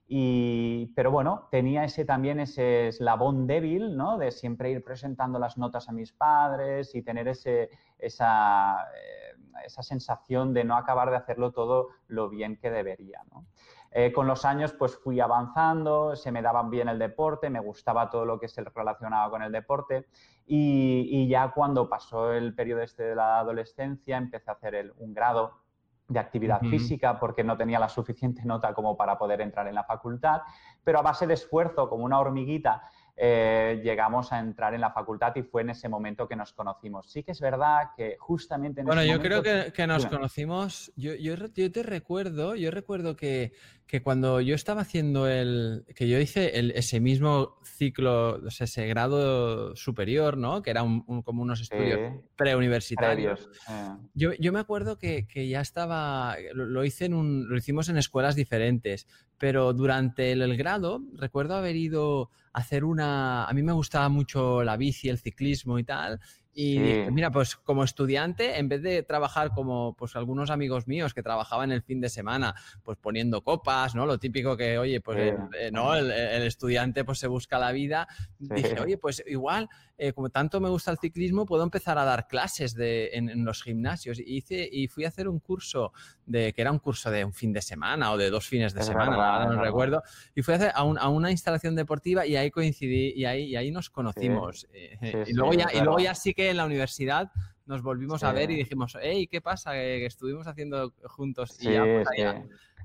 Y, 0.06 0.92
pero 0.94 1.10
bueno, 1.10 1.48
tenía 1.50 1.84
ese 1.84 2.04
también 2.04 2.38
ese 2.38 2.88
eslabón 2.88 3.46
débil, 3.46 3.96
¿no? 3.96 4.18
De 4.18 4.32
siempre 4.32 4.70
ir 4.70 4.84
presentando 4.84 5.38
las 5.38 5.56
notas 5.56 5.88
a 5.88 5.92
mis 5.92 6.12
padres 6.12 6.94
y 6.94 7.00
tener 7.00 7.26
ese, 7.28 7.70
esa, 7.96 8.86
eh, 8.94 9.34
esa 9.64 9.82
sensación 9.82 10.52
de 10.52 10.64
no 10.64 10.76
acabar 10.76 11.08
de 11.08 11.16
hacerlo 11.16 11.52
todo 11.52 11.88
lo 12.06 12.28
bien 12.28 12.58
que 12.58 12.70
debería, 12.70 13.22
¿no? 13.32 13.46
Eh, 13.94 14.10
con 14.10 14.26
los 14.26 14.46
años 14.46 14.72
pues 14.72 14.96
fui 14.96 15.20
avanzando, 15.20 16.16
se 16.16 16.32
me 16.32 16.40
daba 16.40 16.62
bien 16.62 16.88
el 16.88 16.98
deporte, 16.98 17.50
me 17.50 17.60
gustaba 17.60 18.08
todo 18.08 18.24
lo 18.24 18.40
que 18.40 18.48
se 18.48 18.64
relacionaba 18.64 19.28
con 19.28 19.42
el 19.42 19.52
deporte 19.52 20.06
y, 20.46 21.28
ya 21.28 21.50
cuando 21.52 21.88
pasó 21.88 22.32
el 22.32 22.54
periodo 22.54 22.80
este 22.80 23.02
de 23.02 23.14
la 23.14 23.38
adolescencia 23.38 24.16
empecé 24.16 24.50
a 24.50 24.54
hacer 24.54 24.94
un 24.96 25.12
grado 25.12 25.62
de 26.08 26.18
actividad 26.18 26.60
física 26.62 27.18
porque 27.18 27.44
no 27.44 27.56
tenía 27.56 27.78
la 27.78 27.88
suficiente 27.88 28.42
nota 28.44 28.74
como 28.74 28.96
para 28.96 29.18
poder 29.18 29.40
entrar 29.40 29.66
en 29.68 29.74
la 29.74 29.84
facultad, 29.84 30.42
pero 30.84 30.98
a 30.98 31.02
base 31.02 31.26
de 31.26 31.34
esfuerzo, 31.34 31.88
como 31.88 32.04
una 32.04 32.18
hormiguita, 32.18 32.82
eh, 33.24 33.80
llegamos 33.84 34.32
a 34.32 34.40
entrar 34.40 34.74
en 34.74 34.80
la 34.80 34.90
facultad 34.90 35.32
y 35.36 35.44
fue 35.44 35.62
en 35.62 35.70
ese 35.70 35.88
momento 35.88 36.26
que 36.26 36.34
nos 36.34 36.52
conocimos. 36.52 37.08
Sí 37.08 37.22
que 37.22 37.30
es 37.30 37.40
verdad 37.40 37.90
que 37.96 38.16
justamente 38.18 38.80
en 38.80 38.86
Bueno, 38.88 39.04
yo 39.04 39.20
creo 39.20 39.44
que, 39.44 39.86
nos 39.86 40.06
conocimos, 40.06 40.92
yo, 40.96 41.14
yo, 41.14 41.36
te 41.70 41.84
recuerdo, 41.84 42.56
yo 42.56 42.72
recuerdo 42.72 43.14
que, 43.14 43.52
que, 43.86 44.02
cuando 44.02 44.40
yo 44.40 44.56
estaba 44.56 44.80
haciendo 44.80 45.28
el, 45.28 45.84
que 45.94 46.08
yo 46.08 46.18
hice 46.18 46.50
ese 46.76 46.98
mismo 46.98 47.60
ciclo, 47.62 48.44
ese 48.48 48.88
grado 48.88 49.76
superior, 49.76 50.36
¿no? 50.36 50.60
Que 50.60 50.70
era 50.70 50.80
como 50.80 51.42
unos 51.42 51.60
estudios 51.60 52.00
preuniversitarios. 52.34 53.48
Eh. 53.68 53.88
Yo, 54.14 54.32
yo, 54.32 54.52
me 54.52 54.58
acuerdo 54.58 54.98
que, 54.98 55.28
que 55.28 55.46
ya 55.46 55.60
estaba, 55.60 56.34
lo, 56.54 56.84
hice 56.84 57.04
en 57.04 57.14
un, 57.14 57.48
lo 57.48 57.56
hicimos 57.56 57.88
en 57.88 57.98
escuelas 57.98 58.34
diferentes, 58.34 59.06
pero 59.38 59.72
durante 59.72 60.32
el, 60.32 60.56
grado 60.56 61.02
recuerdo 61.14 61.54
haber 61.54 61.76
ido 61.76 62.30
hacer 62.52 62.84
una, 62.84 63.44
a 63.44 63.52
mí 63.52 63.62
me 63.62 63.72
gustaba 63.72 64.08
mucho 64.08 64.62
la 64.62 64.76
bici, 64.76 65.08
el 65.08 65.18
ciclismo 65.18 65.78
y 65.78 65.84
tal, 65.84 66.20
y 66.54 66.78
mira, 67.10 67.30
pues 67.30 67.56
como 67.56 67.82
estudiante, 67.82 68.58
en 68.58 68.68
vez 68.68 68.82
de 68.82 69.02
trabajar 69.02 69.52
como 69.54 69.94
pues 69.94 70.16
algunos 70.16 70.50
amigos 70.50 70.86
míos 70.86 71.14
que 71.14 71.22
trabajaban 71.22 71.72
el 71.72 71.82
fin 71.82 72.00
de 72.00 72.10
semana, 72.10 72.54
pues 72.82 72.98
poniendo 72.98 73.42
copas, 73.42 73.94
¿no? 73.94 74.04
Lo 74.04 74.18
típico 74.18 74.56
que, 74.56 74.76
oye, 74.76 75.00
pues 75.00 75.34
eh, 75.58 75.70
no, 75.72 75.94
el, 75.94 76.10
estudiante 76.42 77.04
pues 77.04 77.18
se 77.18 77.26
busca 77.26 77.58
la 77.58 77.72
vida. 77.72 78.06
Dije, 78.38 78.78
oye, 78.80 78.98
pues 78.98 79.22
igual, 79.26 79.70
eh, 79.96 80.12
como 80.12 80.28
tanto 80.28 80.60
me 80.60 80.68
gusta 80.68 80.90
el 80.90 80.98
ciclismo, 80.98 81.46
puedo 81.46 81.62
empezar 81.62 81.96
a 81.96 82.04
dar 82.04 82.26
clases 82.26 82.74
de, 82.74 83.10
en, 83.14 83.44
los 83.44 83.62
gimnasios. 83.62 84.18
Y, 84.18 84.36
hice, 84.36 84.68
y 84.70 84.88
fui 84.88 85.06
a 85.06 85.08
hacer 85.08 85.28
un 85.28 85.38
curso 85.38 85.92
de, 86.26 86.52
que 86.52 86.60
era 86.60 86.70
un 86.70 86.80
curso 86.80 87.10
de 87.10 87.24
un 87.24 87.32
fin 87.32 87.52
de 87.52 87.62
semana 87.62 88.12
o 88.12 88.18
de 88.18 88.28
dos 88.28 88.46
fines 88.46 88.74
de 88.74 88.82
semana, 88.82 89.46
no 89.46 89.62
recuerdo. 89.62 90.02
Y 90.34 90.42
fui 90.42 90.52
a, 90.52 90.56
hacer 90.58 90.72
a, 90.74 90.80
a, 90.80 91.08
una 91.08 91.30
instalación 91.30 91.74
deportiva 91.76 92.26
y 92.26 92.36
ahí 92.36 92.50
coincidí 92.50 93.12
y 93.16 93.24
ahí, 93.24 93.44
y 93.44 93.56
ahí 93.56 93.70
nos 93.70 93.88
conocimos. 93.88 94.66
Eh, 94.74 95.24
y, 95.28 95.32
luego 95.32 95.54
ya, 95.54 95.68
y 95.72 95.80
luego 95.80 95.98
ya 95.98 96.14
sí 96.14 96.34
que 96.34 96.41
en 96.50 96.56
la 96.56 96.66
universidad 96.66 97.30
nos 97.66 97.82
volvimos 97.82 98.22
a 98.24 98.32
ver 98.32 98.50
y 98.50 98.56
dijimos, 98.56 98.96
hey, 99.00 99.26
¿qué 99.26 99.40
pasa? 99.40 99.72
Que, 99.72 100.04
estuvimos 100.04 100.46
haciendo 100.46 100.92
juntos. 101.04 101.56
y 101.60 101.76
pues, 101.76 102.08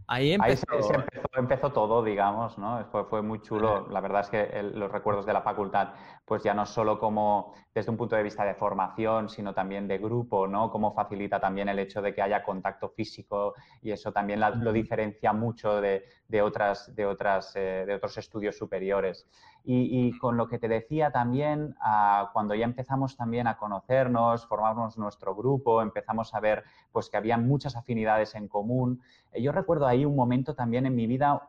ahí, 0.08 0.34
empezó... 0.34 1.72
todo, 1.74 2.04
digamos, 2.04 2.58
¿no? 2.58 2.86
Fue, 2.92 3.06
fue 3.06 3.22
muy 3.22 3.42
chulo. 3.42 3.88
La 3.90 4.00
verdad 4.02 4.22
es 4.22 4.30
que 4.30 4.64
los 4.64 4.92
recuerdos 4.92 5.26
de 5.26 5.34
la 5.34 5.42
facultad, 5.42 5.94
pues 6.26 6.44
ya 6.44 6.54
no 6.54 6.66
solo 6.66 7.00
como 7.00 7.54
desde 7.74 7.92
un 7.92 7.98
punto 7.98 8.16
de 8.16 8.24
vista 8.24 8.46
de 8.46 8.56
formación, 8.56 9.30
sino 9.30 9.54
también 9.54 9.88
de 9.88 9.98
grupo, 9.98 10.48
¿no? 10.48 10.72
Cómo 10.72 10.94
facilita 10.94 11.40
también 11.40 11.70
el 11.70 11.80
hecho 11.80 12.02
de 12.02 12.14
que 12.14 12.22
haya 12.22 12.44
contacto 12.44 12.90
físico 12.90 13.56
y 13.82 13.92
eso 13.92 14.12
también 14.12 14.40
lo 14.40 14.72
diferencia 14.72 15.34
mucho 15.34 15.82
de, 15.82 16.04
otras, 16.42 16.96
de, 16.96 17.06
otras, 17.06 17.56
eh, 17.56 17.84
de 17.86 17.96
otros 17.96 18.18
estudios 18.18 18.58
superiores. 18.58 19.28
Y, 19.70 20.18
con 20.20 20.38
lo 20.38 20.48
que 20.48 20.60
te 20.60 20.70
decía 20.70 21.12
también, 21.12 21.76
ah, 21.82 22.30
cuando 22.32 22.56
ya 22.56 22.64
empezamos 22.64 23.18
también 23.18 23.48
a 23.48 23.58
conocernos, 23.58 24.48
formamos 24.48 24.98
nuestro 24.98 25.36
grupo, 25.36 25.82
empezamos 25.82 26.34
a 26.34 26.40
ver 26.40 26.64
pues 26.94 27.10
que 27.10 27.18
había 27.18 27.38
muchas 27.38 27.76
afinidades 27.76 28.34
en 28.36 28.48
común. 28.48 29.02
Eh, 29.34 29.42
yo 29.42 29.52
recuerdo 29.52 29.86
ahí 29.86 30.06
un 30.06 30.16
momento 30.16 30.56
también 30.56 30.86
en 30.86 30.96
mi 30.96 31.06
vida 31.06 31.42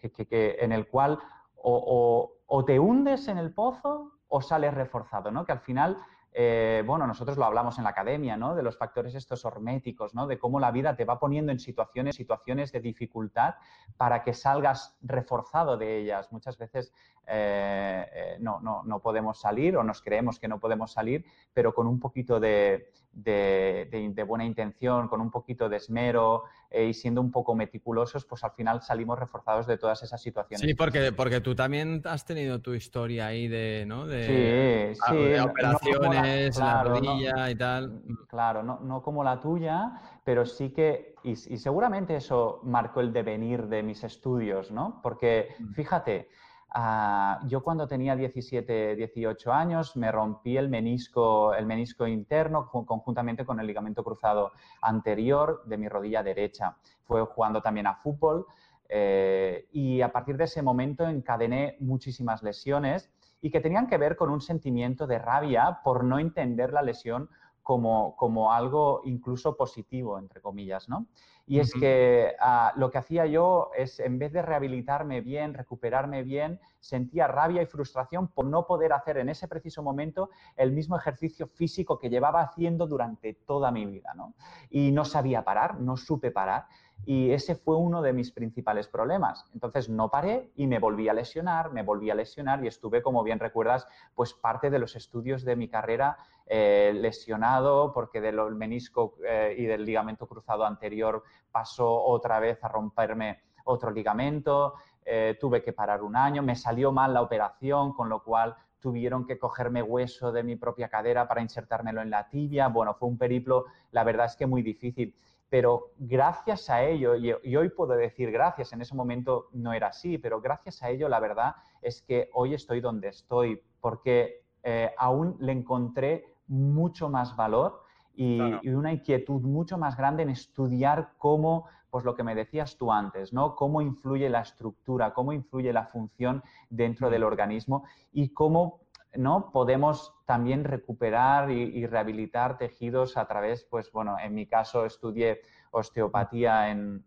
que, 0.00 0.56
en 0.60 0.70
el 0.70 0.86
cual 0.86 1.18
o, 1.56 2.30
o, 2.46 2.64
te 2.64 2.78
hundes 2.78 3.26
en 3.26 3.38
el 3.38 3.52
pozo 3.52 4.12
o 4.28 4.40
sales 4.40 4.72
reforzado, 4.72 5.32
¿no? 5.32 5.44
Que 5.44 5.50
al 5.50 5.60
final 5.60 5.96
eh, 6.36 6.82
bueno, 6.84 7.06
nosotros 7.06 7.38
lo 7.38 7.44
hablamos 7.44 7.78
en 7.78 7.84
la 7.84 7.90
academia, 7.90 8.36
¿no? 8.36 8.56
De 8.56 8.62
los 8.64 8.76
factores 8.76 9.14
estos 9.14 9.44
horméticos, 9.44 10.16
¿no? 10.16 10.26
De 10.26 10.36
cómo 10.36 10.58
la 10.58 10.72
vida 10.72 10.96
te 10.96 11.04
va 11.04 11.20
poniendo 11.20 11.52
en 11.52 11.60
situaciones, 11.60 12.16
situaciones 12.16 12.72
de 12.72 12.80
dificultad 12.80 13.54
para 13.96 14.24
que 14.24 14.34
salgas 14.34 14.96
reforzado 15.00 15.76
de 15.76 15.98
ellas. 15.98 16.32
Muchas 16.32 16.58
veces 16.58 16.92
eh, 17.28 18.06
eh, 18.12 18.36
no, 18.40 18.58
no, 18.60 18.82
no, 18.82 18.98
podemos 18.98 19.40
salir 19.40 19.76
o 19.76 19.84
nos 19.84 20.02
creemos 20.02 20.40
que 20.40 20.48
no 20.48 20.58
podemos 20.58 20.92
salir, 20.92 21.24
pero 21.52 21.72
con 21.72 21.86
un 21.86 22.00
poquito 22.00 22.40
de, 22.40 22.90
de, 23.14 24.24
buena 24.26 24.44
intención, 24.44 25.08
con 25.08 25.20
un 25.20 25.30
poquito 25.30 25.68
de 25.68 25.76
esmero 25.76 26.44
y 26.70 26.92
siendo 26.94 27.20
un 27.20 27.30
poco 27.30 27.54
meticulosos, 27.54 28.24
pues 28.24 28.42
al 28.42 28.50
final 28.52 28.82
salimos 28.82 29.18
reforzados 29.18 29.66
de 29.66 29.78
todas 29.78 30.02
esas 30.02 30.20
situaciones. 30.20 30.66
Sí, 30.66 30.74
porque, 30.74 31.12
porque 31.12 31.40
tú 31.40 31.54
también 31.54 32.02
has 32.04 32.24
tenido 32.24 32.60
tu 32.60 32.74
historia 32.74 33.26
ahí 33.26 33.46
de, 33.46 33.84
¿no? 33.86 34.06
de, 34.06 34.94
sí, 34.94 35.38
operaciones 35.38 36.58
la 36.58 36.84
rodilla 36.84 37.50
y 37.50 37.54
tal. 37.54 37.90
Mm, 37.90 38.26
claro, 38.28 38.62
no, 38.62 38.80
no, 38.80 39.02
como 39.02 39.22
la 39.22 39.40
tuya, 39.40 39.92
pero 40.24 40.44
sí 40.44 40.70
que, 40.70 41.14
y, 41.22 41.36
seguramente 41.36 42.16
eso 42.16 42.60
marcó 42.64 43.00
el 43.00 43.12
devenir 43.12 43.66
de 43.68 43.82
mis 43.82 44.02
estudios, 44.04 44.70
¿no? 44.70 45.00
Porque 45.02 45.54
mm. 45.58 45.72
fíjate, 45.74 46.28
ah, 46.74 47.40
yo 47.46 47.62
cuando 47.62 47.88
tenía 47.88 48.14
17, 48.14 48.96
18 48.96 49.52
años 49.52 49.96
me 49.96 50.12
rompí 50.12 50.56
el 50.56 50.68
menisco, 50.68 51.54
el 51.54 51.66
menisco 51.66 52.06
interno 52.06 52.68
conjuntamente 52.68 53.44
con 53.44 53.60
el 53.60 53.66
ligamento 53.66 54.04
cruzado 54.04 54.52
anterior 54.82 55.62
de 55.64 55.78
mi 55.78 55.88
rodilla 55.88 56.22
derecha. 56.22 56.76
Fue 57.04 57.24
jugando 57.24 57.62
también 57.62 57.86
a 57.86 57.94
fútbol. 57.96 58.46
Eh, 58.88 59.66
y 59.72 60.02
a 60.02 60.12
partir 60.12 60.36
de 60.36 60.44
ese 60.44 60.60
momento 60.60 61.08
encadené 61.08 61.76
muchísimas 61.80 62.42
lesiones 62.42 63.10
y 63.40 63.50
que 63.50 63.60
tenían 63.60 63.86
que 63.86 63.98
ver 63.98 64.16
con 64.16 64.30
un 64.30 64.40
sentimiento 64.40 65.06
de 65.06 65.18
rabia 65.18 65.80
por 65.82 66.04
no 66.04 66.18
entender 66.18 66.72
la 66.72 66.82
lesión 66.82 67.30
como, 67.64 68.14
como 68.16 68.52
algo 68.52 69.00
incluso 69.04 69.56
positivo, 69.56 70.18
entre 70.18 70.42
comillas, 70.42 70.88
¿no? 70.88 71.06
Y 71.46 71.60
es 71.60 71.74
que 71.74 72.36
ah, 72.40 72.72
lo 72.76 72.90
que 72.90 72.98
hacía 72.98 73.26
yo 73.26 73.70
es, 73.76 74.00
en 74.00 74.18
vez 74.18 74.32
de 74.32 74.42
rehabilitarme 74.42 75.20
bien, 75.20 75.52
recuperarme 75.52 76.22
bien, 76.22 76.60
sentía 76.80 77.26
rabia 77.26 77.62
y 77.62 77.66
frustración 77.66 78.28
por 78.28 78.44
no 78.44 78.66
poder 78.66 78.92
hacer 78.92 79.16
en 79.18 79.30
ese 79.30 79.48
preciso 79.48 79.82
momento 79.82 80.30
el 80.56 80.72
mismo 80.72 80.96
ejercicio 80.96 81.46
físico 81.46 81.98
que 81.98 82.10
llevaba 82.10 82.42
haciendo 82.42 82.86
durante 82.86 83.32
toda 83.32 83.70
mi 83.70 83.86
vida, 83.86 84.12
¿no? 84.14 84.34
Y 84.70 84.92
no 84.92 85.04
sabía 85.06 85.42
parar, 85.42 85.80
no 85.80 85.96
supe 85.96 86.30
parar. 86.30 86.66
Y 87.06 87.32
ese 87.32 87.54
fue 87.54 87.76
uno 87.76 88.00
de 88.00 88.12
mis 88.12 88.32
principales 88.32 88.88
problemas. 88.88 89.44
Entonces 89.52 89.88
no 89.88 90.10
paré 90.10 90.50
y 90.56 90.66
me 90.66 90.78
volví 90.78 91.08
a 91.08 91.12
lesionar, 91.12 91.72
me 91.72 91.82
volví 91.82 92.10
a 92.10 92.14
lesionar 92.14 92.64
y 92.64 92.68
estuve, 92.68 93.02
como 93.02 93.22
bien 93.22 93.38
recuerdas, 93.38 93.86
pues 94.14 94.32
parte 94.32 94.70
de 94.70 94.78
los 94.78 94.96
estudios 94.96 95.44
de 95.44 95.56
mi 95.56 95.68
carrera 95.68 96.16
eh, 96.46 96.92
lesionado 96.94 97.92
porque 97.92 98.20
del 98.20 98.38
menisco 98.54 99.16
eh, 99.26 99.54
y 99.56 99.64
del 99.64 99.84
ligamento 99.84 100.26
cruzado 100.26 100.64
anterior 100.64 101.22
pasó 101.50 102.02
otra 102.02 102.38
vez 102.40 102.62
a 102.62 102.68
romperme 102.68 103.40
otro 103.64 103.90
ligamento, 103.90 104.74
eh, 105.04 105.36
tuve 105.40 105.62
que 105.62 105.72
parar 105.72 106.02
un 106.02 106.16
año, 106.16 106.42
me 106.42 106.56
salió 106.56 106.92
mal 106.92 107.14
la 107.14 107.22
operación, 107.22 107.92
con 107.92 108.08
lo 108.08 108.22
cual 108.22 108.54
tuvieron 108.78 109.26
que 109.26 109.38
cogerme 109.38 109.82
hueso 109.82 110.32
de 110.32 110.42
mi 110.42 110.56
propia 110.56 110.88
cadera 110.88 111.26
para 111.26 111.40
insertármelo 111.40 112.02
en 112.02 112.10
la 112.10 112.28
tibia. 112.28 112.68
Bueno, 112.68 112.94
fue 112.94 113.08
un 113.08 113.16
periplo, 113.16 113.64
la 113.92 114.04
verdad 114.04 114.26
es 114.26 114.36
que 114.36 114.46
muy 114.46 114.62
difícil 114.62 115.14
pero 115.54 115.92
gracias 115.98 116.68
a 116.68 116.82
ello, 116.82 117.14
y, 117.14 117.54
hoy 117.54 117.68
puedo 117.68 117.92
decir 117.92 118.32
gracias, 118.32 118.72
en 118.72 118.82
ese 118.82 118.96
momento 118.96 119.50
no 119.52 119.72
era 119.72 119.86
así, 119.86 120.18
pero 120.18 120.40
gracias 120.40 120.82
a 120.82 120.90
ello 120.90 121.08
la 121.08 121.20
verdad 121.20 121.54
es 121.80 122.02
que 122.02 122.28
hoy 122.34 122.54
estoy 122.54 122.80
donde 122.80 123.06
estoy, 123.06 123.62
porque 123.80 124.42
eh, 124.64 124.90
aún 124.98 125.36
le 125.38 125.52
encontré 125.52 126.24
mucho 126.48 127.08
más 127.08 127.36
valor 127.36 127.84
y, 128.16 128.40
una 128.68 128.92
inquietud 128.92 129.42
mucho 129.42 129.78
más 129.78 129.96
grande 129.96 130.24
en 130.24 130.30
estudiar 130.30 131.12
cómo, 131.18 131.68
pues 131.88 132.04
lo 132.04 132.16
que 132.16 132.24
me 132.24 132.34
decías 132.34 132.76
tú 132.76 132.90
antes, 132.90 133.32
¿no? 133.32 133.54
Cómo 133.54 133.80
influye 133.80 134.28
la 134.28 134.40
estructura, 134.40 135.14
cómo 135.14 135.32
influye 135.32 135.72
la 135.72 135.86
función 135.86 136.42
dentro 136.68 137.10
del 137.10 137.22
organismo 137.22 137.84
y 138.12 138.30
cómo 138.30 138.80
¿no? 139.16 139.50
podemos 139.52 140.14
también 140.26 140.64
recuperar 140.64 141.50
y, 141.50 141.86
rehabilitar 141.86 142.58
tejidos 142.58 143.16
a 143.16 143.26
través, 143.26 143.64
pues 143.64 143.90
bueno, 143.92 144.16
en 144.22 144.34
mi 144.34 144.46
caso 144.46 144.84
estudié 144.84 145.42
osteopatía 145.70 146.70
en, 146.70 147.04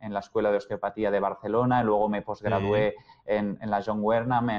la 0.00 0.20
Escuela 0.20 0.50
de 0.50 0.58
Osteopatía 0.58 1.10
de 1.10 1.20
Barcelona, 1.20 1.82
y 1.82 1.84
luego 1.84 2.08
me 2.08 2.22
posgradué 2.22 2.94
en, 3.24 3.58
la 3.62 3.82
John 3.84 4.00
Wernham 4.02 4.50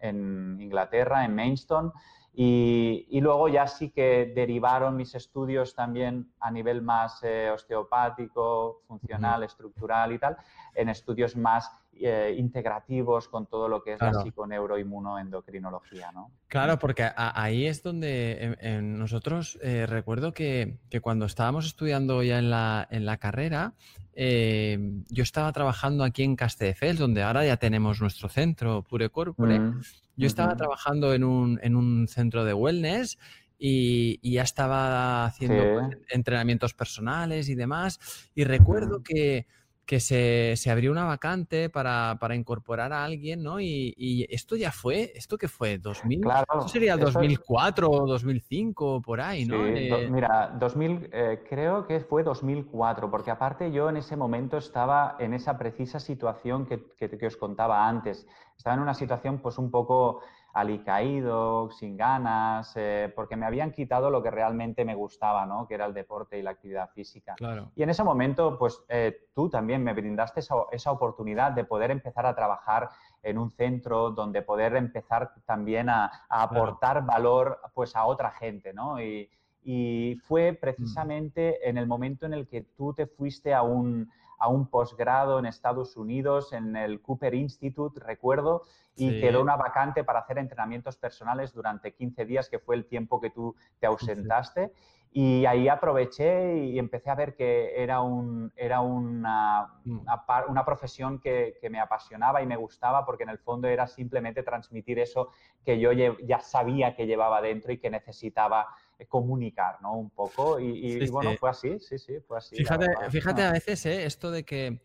en, 0.00 0.58
Inglaterra, 0.60 1.24
en 1.24 1.34
Maidstone, 1.34 1.90
y, 2.32 3.20
luego 3.20 3.48
ya 3.48 3.66
sí 3.66 3.90
que 3.90 4.32
derivaron 4.34 4.96
mis 4.96 5.14
estudios 5.14 5.74
también 5.74 6.32
a 6.40 6.50
nivel 6.50 6.82
más 6.82 7.22
eh, 7.22 7.50
osteopático, 7.50 8.82
funcional, 8.86 9.42
estructural 9.42 10.12
y 10.12 10.18
tal, 10.18 10.36
en 10.74 10.88
estudios 10.88 11.36
más 11.36 11.70
eh, 12.00 12.34
integrativos 12.38 13.28
con 13.28 13.46
todo 13.46 13.68
lo 13.68 13.82
que 13.82 13.94
es 13.94 14.00
la 14.00 14.14
psiconeuroinmunoendocrinología, 14.14 16.12
¿no? 16.12 16.30
Claro, 16.48 16.78
porque 16.78 17.06
ahí 17.16 17.66
es 17.66 17.82
donde 17.82 18.56
nosotros 18.82 19.58
eh, 19.62 19.86
recuerdo 19.86 20.32
que, 20.32 20.78
cuando 21.02 21.26
estábamos 21.26 21.66
estudiando 21.66 22.22
ya 22.22 22.38
en 22.38 22.50
la, 22.50 22.88
en 22.90 23.06
la 23.06 23.18
carrera, 23.18 23.74
yo 24.14 25.22
estaba 25.22 25.52
trabajando 25.52 26.04
aquí 26.04 26.22
en 26.22 26.36
Castelldefels, 26.36 26.98
donde 26.98 27.22
ahora 27.22 27.44
ya 27.44 27.56
tenemos 27.56 28.00
nuestro 28.00 28.28
centro 28.28 28.82
Pure 28.82 29.10
Corpore. 29.10 29.58
Mm. 29.58 29.80
Yo 30.16 30.26
estaba 30.26 30.54
trabajando 30.56 31.14
en 31.14 31.24
un, 31.24 31.58
en 31.62 31.76
un, 31.76 32.06
centro 32.06 32.44
de 32.44 32.52
wellness 32.52 33.18
y, 33.58 34.18
ya 34.22 34.42
estaba 34.42 35.24
haciendo 35.24 35.62
pues, 35.74 35.98
entrenamientos 36.10 36.74
personales 36.74 37.48
y 37.48 37.54
demás. 37.54 38.00
Y 38.34 38.44
recuerdo 38.44 39.02
que, 39.02 39.46
que 39.90 39.98
se, 39.98 40.54
se, 40.56 40.70
abrió 40.70 40.92
una 40.92 41.04
vacante 41.04 41.68
para, 41.68 42.16
para, 42.20 42.36
incorporar 42.36 42.92
a 42.92 43.02
alguien, 43.02 43.42
¿no? 43.42 43.58
Y, 43.58 43.92
y, 43.96 44.24
esto 44.32 44.54
ya 44.54 44.70
fue, 44.70 45.10
¿esto 45.16 45.36
qué 45.36 45.48
fue? 45.48 45.80
¿2000? 45.80 46.20
Claro, 46.20 46.46
esto 46.48 46.68
sería 46.68 46.96
2004 46.96 47.90
o 47.90 48.06
2005 48.06 49.02
por 49.02 49.20
ahí, 49.20 49.46
¿no? 49.46 49.56
Sí, 49.64 49.72
eh... 49.74 50.08
mira, 50.08 50.56
2000, 50.60 51.10
eh, 51.12 51.44
creo 51.50 51.88
que 51.88 51.98
fue 51.98 52.22
2004, 52.22 53.10
porque 53.10 53.32
aparte 53.32 53.72
yo 53.72 53.88
en 53.88 53.96
ese 53.96 54.14
momento 54.14 54.58
estaba 54.58 55.16
en 55.18 55.34
esa 55.34 55.58
precisa 55.58 55.98
situación 55.98 56.66
que, 56.66 56.92
que, 56.96 57.10
que 57.10 57.26
os 57.26 57.36
contaba 57.36 57.88
antes. 57.88 58.28
Estaba 58.56 58.76
en 58.76 58.82
una 58.82 58.94
situación 58.94 59.38
pues 59.38 59.58
un 59.58 59.72
poco 59.72 60.20
alicaído, 60.52 61.70
sin 61.70 61.96
ganas, 61.96 62.72
eh, 62.76 63.12
porque 63.14 63.36
me 63.36 63.46
habían 63.46 63.72
quitado 63.72 64.10
lo 64.10 64.22
que 64.22 64.30
realmente 64.30 64.84
me 64.84 64.94
gustaba, 64.94 65.46
¿no? 65.46 65.66
Que 65.66 65.74
era 65.74 65.86
el 65.86 65.94
deporte 65.94 66.38
y 66.38 66.42
la 66.42 66.50
actividad 66.50 66.90
física. 66.90 67.36
Y 67.74 67.82
en 67.82 67.90
ese 67.90 68.02
momento, 68.02 68.58
pues 68.58 68.82
eh, 68.88 69.28
tú 69.34 69.48
también 69.48 69.82
me 69.82 69.94
brindaste 69.94 70.40
esa, 70.40 70.54
esa, 70.72 70.90
oportunidad 70.90 71.52
de 71.52 71.64
poder 71.64 71.90
empezar 71.90 72.26
a 72.26 72.34
trabajar 72.34 72.88
en 73.22 73.38
un 73.38 73.50
centro 73.50 74.10
donde 74.10 74.42
poder 74.42 74.76
empezar 74.76 75.32
también 75.46 75.88
a, 75.88 76.10
a 76.28 76.42
aportar 76.42 77.04
valor 77.04 77.60
pues 77.74 77.94
a 77.94 78.04
otra 78.04 78.30
gente, 78.32 78.72
¿no? 78.72 79.00
Y, 79.00 79.30
y 79.62 80.16
fue 80.26 80.52
precisamente 80.52 81.68
en 81.68 81.78
el 81.78 81.86
momento 81.86 82.26
en 82.26 82.34
el 82.34 82.48
que 82.48 82.62
tú 82.62 82.94
te 82.94 83.06
fuiste 83.06 83.52
a 83.52 83.62
un, 83.62 84.10
a 84.38 84.48
un 84.48 84.66
posgrado 84.66 85.38
en 85.38 85.46
Estados 85.46 85.96
Unidos, 85.96 86.52
en 86.52 86.74
el 86.74 87.00
Cooper 87.02 87.34
Institute, 87.34 88.00
recuerdo, 88.00 88.62
y 88.96 89.20
quedó 89.20 89.40
una 89.40 89.56
vacante 89.56 90.02
para 90.02 90.20
hacer 90.20 90.38
entrenamientos 90.38 90.96
personales 90.96 91.52
durante 91.52 91.94
15 91.94 92.24
días, 92.24 92.48
que 92.48 92.58
fue 92.58 92.76
el 92.76 92.86
tiempo 92.86 93.20
que 93.20 93.30
tú 93.30 93.54
te 93.78 93.86
ausentaste. 93.86 94.72
Y 95.12 95.44
ahí 95.44 95.68
aproveché 95.68 96.58
y 96.58 96.78
empecé 96.78 97.10
a 97.10 97.16
ver 97.16 97.34
que 97.34 97.82
era, 97.82 98.00
un, 98.00 98.52
era 98.54 98.80
una, 98.80 99.80
mm. 99.84 100.06
una, 100.48 100.64
profesión 100.64 101.18
que, 101.18 101.58
que, 101.60 101.68
me 101.68 101.80
apasionaba 101.80 102.42
y 102.42 102.46
me 102.46 102.56
gustaba 102.56 103.04
porque 103.04 103.24
en 103.24 103.30
el 103.30 103.38
fondo 103.38 103.66
era 103.66 103.88
simplemente 103.88 104.44
transmitir 104.44 105.00
eso 105.00 105.30
que 105.64 105.80
yo 105.80 105.90
ya 105.92 106.40
sabía 106.40 106.94
que 106.94 107.06
llevaba 107.06 107.42
dentro 107.42 107.72
y 107.72 107.78
que 107.78 107.90
necesitaba 107.90 108.68
comunicar, 109.08 109.80
¿no? 109.82 109.94
Un 109.94 110.10
poco. 110.10 110.58
Y, 110.60 111.08
bueno, 111.08 111.34
fue 111.38 111.50
así, 111.50 111.78
sí, 111.80 111.98
sí, 111.98 112.14
fue 112.26 112.38
así. 112.38 112.56
Fíjate, 112.56 112.86
fíjate 113.10 113.42
a 113.42 113.52
veces 113.52 113.86
¿eh? 113.86 114.04
esto 114.04 114.30
de 114.30 114.44
que 114.44 114.80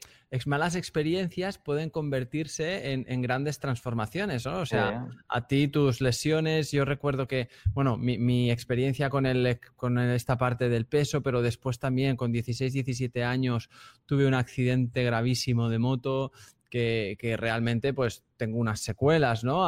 malas 0.45 0.75
experiencias 0.75 1.57
pueden 1.57 1.89
convertirse 1.89 2.91
en, 2.91 3.21
grandes 3.21 3.59
transformaciones, 3.59 4.45
¿no? 4.45 4.59
O 4.59 4.65
sea, 4.65 5.07
a 5.29 5.47
ti 5.47 5.69
tus 5.69 6.01
lesiones, 6.01 6.71
yo 6.71 6.83
recuerdo 6.83 7.27
que, 7.27 7.47
bueno, 7.73 7.97
mi, 7.97 8.51
experiencia 8.51 9.09
con, 9.09 9.25
el, 9.25 9.59
con 9.75 9.97
esta 9.97 10.37
parte 10.37 10.67
del 10.67 10.85
peso, 10.85 11.21
pero 11.21 11.41
después 11.41 11.79
también 11.79 12.17
con 12.17 12.31
16, 12.31 12.73
17 12.73 13.23
años 13.23 13.69
tuve 14.05 14.27
un 14.27 14.33
accidente 14.33 15.03
gravísimo 15.03 15.69
de 15.69 15.79
moto, 15.79 16.31
que, 16.75 17.37
realmente 17.37 17.93
pues 17.93 18.23
tengo 18.35 18.57
unas 18.57 18.81
secuelas, 18.81 19.43
¿no? 19.43 19.65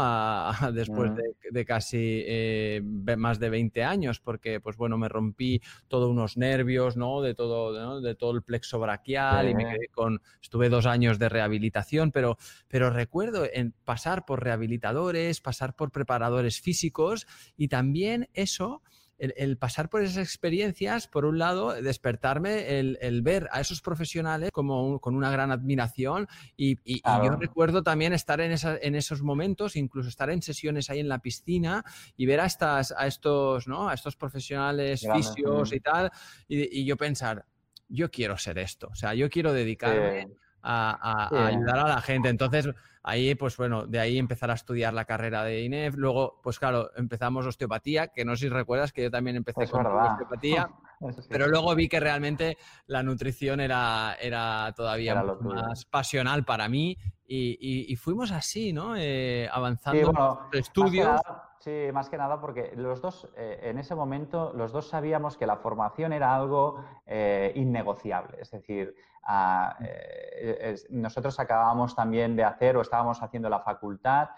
después 0.74 1.12
de, 1.52 1.66
casi 1.66 2.24
eh, 2.26 2.82
más 2.84 3.40
de 3.40 3.50
20 3.50 3.84
años, 3.84 4.20
porque 4.20 4.60
pues 4.60 4.76
bueno, 4.76 4.98
me 4.98 5.08
rompí 5.08 5.62
todos 5.88 6.10
unos 6.10 6.36
nervios, 6.38 6.98
¿no? 6.98 7.22
De 7.22 7.34
todo, 7.34 8.02
de 8.02 8.16
todo 8.16 8.32
el 8.32 8.44
plexo 8.44 8.80
braquial 8.80 9.50
y 9.50 9.56
me 9.56 9.66
quedé 9.66 9.88
con, 9.88 10.22
estuve 10.42 10.70
dos 10.70 10.86
años 10.86 11.18
de 11.18 11.30
rehabilitación, 11.30 12.12
pero, 12.12 12.38
pero 12.68 12.90
recuerdo 12.90 13.46
en 13.52 13.74
pasar 13.86 14.26
por 14.26 14.44
rehabilitadores, 14.44 15.40
pasar 15.40 15.76
por 15.76 15.92
preparadores 15.92 16.60
físicos 16.60 17.26
y 17.56 17.70
también 17.70 18.28
eso 18.34 18.82
el, 19.18 19.58
pasar 19.58 19.90
por 19.90 20.02
esas 20.04 20.18
experiencias, 20.18 21.08
por 21.08 21.26
un 21.26 21.40
lado, 21.40 21.74
despertarme, 21.74 22.80
el, 22.80 23.22
ver 23.22 23.50
a 23.52 23.62
esos 23.62 23.82
profesionales 23.82 24.52
como 24.52 25.00
con 25.00 25.16
una 25.16 25.32
gran 25.32 25.52
admiración 25.52 26.28
y, 26.56 26.78
yo 27.04 27.36
recuerdo 27.40 27.84
también 27.84 28.14
estar 28.14 28.40
en, 28.42 28.56
en 28.64 28.96
esos 28.96 29.22
momentos, 29.22 29.76
incluso 29.76 30.10
estar 30.10 30.30
en 30.30 30.42
sesiones 30.42 30.90
ahí 30.90 31.00
en 31.00 31.10
la 31.10 31.20
piscina 31.20 31.84
y 32.16 32.26
ver 32.26 32.40
a, 32.40 32.46
estas, 32.46 32.94
a, 32.96 33.08
estos, 33.08 33.68
¿no? 33.68 33.90
a 33.90 33.94
estos 33.94 34.16
profesionales 34.16 35.06
fisios 35.14 35.74
y 35.74 35.80
tal, 35.80 36.12
y, 36.48 36.86
yo 36.86 36.96
pensar, 36.98 37.46
yo 37.90 38.10
quiero 38.12 38.38
ser 38.38 38.60
esto, 38.60 38.90
o 38.92 38.96
sea, 38.96 39.14
yo 39.14 39.30
quiero 39.30 39.54
dedicarme 39.54 40.28
a, 40.62 41.48
ayudar 41.48 41.80
a 41.80 41.88
la 41.88 42.02
gente. 42.02 42.30
Entonces, 42.30 42.70
ahí, 43.08 43.36
pues 43.36 43.56
bueno, 43.56 43.88
de 43.88 44.00
ahí 44.00 44.18
empezar 44.18 44.52
a 44.52 44.54
estudiar 44.54 44.94
la 44.94 45.06
carrera 45.06 45.44
de 45.46 45.64
INEF. 45.64 45.96
Luego, 45.96 46.42
pues 46.44 46.60
claro, 46.60 46.92
empezamos 46.98 47.46
osteopatía, 47.46 48.10
que 48.10 48.26
no 48.26 48.36
sé 48.36 48.48
si 48.48 48.50
recuerdas 48.50 48.92
que 48.92 49.04
yo 49.04 49.10
también 49.10 49.38
empecé 49.38 49.66
con 49.70 49.86
osteopatía. 49.86 50.70
Pero 51.30 51.48
luego 51.48 51.74
vi 51.74 51.88
que 51.88 52.02
realmente 52.02 52.58
la 52.88 53.04
nutrición 53.04 53.62
era, 53.62 54.18
era 54.20 54.74
todavía 54.76 55.24
más 55.24 55.86
pasional 55.86 56.44
para 56.44 56.68
mí 56.68 56.98
y, 57.26 57.96
fuimos 57.96 58.32
así, 58.32 58.74
¿no? 58.74 58.96
Eh, 58.98 59.48
avanzando 59.52 60.50
en 60.52 60.60
estudios. 60.60 61.22
Sí, 61.60 61.90
más 61.92 62.10
que 62.10 62.18
nada 62.18 62.40
porque 62.40 62.72
los 62.76 63.02
dos, 63.02 63.28
eh, 63.36 63.60
en 63.64 63.80
ese 63.80 63.96
momento, 63.96 64.54
los 64.54 64.72
dos 64.72 64.90
sabíamos 64.90 65.38
que 65.38 65.48
la 65.48 65.58
formación 65.58 66.14
era 66.14 66.36
algo 66.36 66.84
eh, 67.06 67.52
innegociable. 67.56 68.38
Es 68.40 68.52
decir, 68.52 68.96
eh, 69.30 70.76
nosotros 70.90 71.40
acabábamos 71.40 71.96
también 71.96 72.36
de 72.36 72.44
hacer 72.44 72.78
o 72.78 72.82
estábamos 72.82 73.22
haciendo 73.22 73.50
la 73.50 73.60
facultad, 73.60 74.30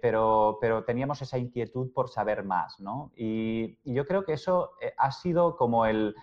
pero, 0.00 0.58
pero, 0.60 0.84
teníamos 0.84 1.20
esa 1.20 1.36
inquietud 1.36 1.92
por 1.92 2.08
saber 2.08 2.44
más, 2.44 2.78
¿no? 2.78 3.10
Y, 3.16 3.76
yo 3.82 4.06
creo 4.06 4.24
que 4.24 4.34
eso 4.34 4.70
ha 4.96 5.10
sido 5.10 5.56
como 5.56 5.84
el, 5.84 6.14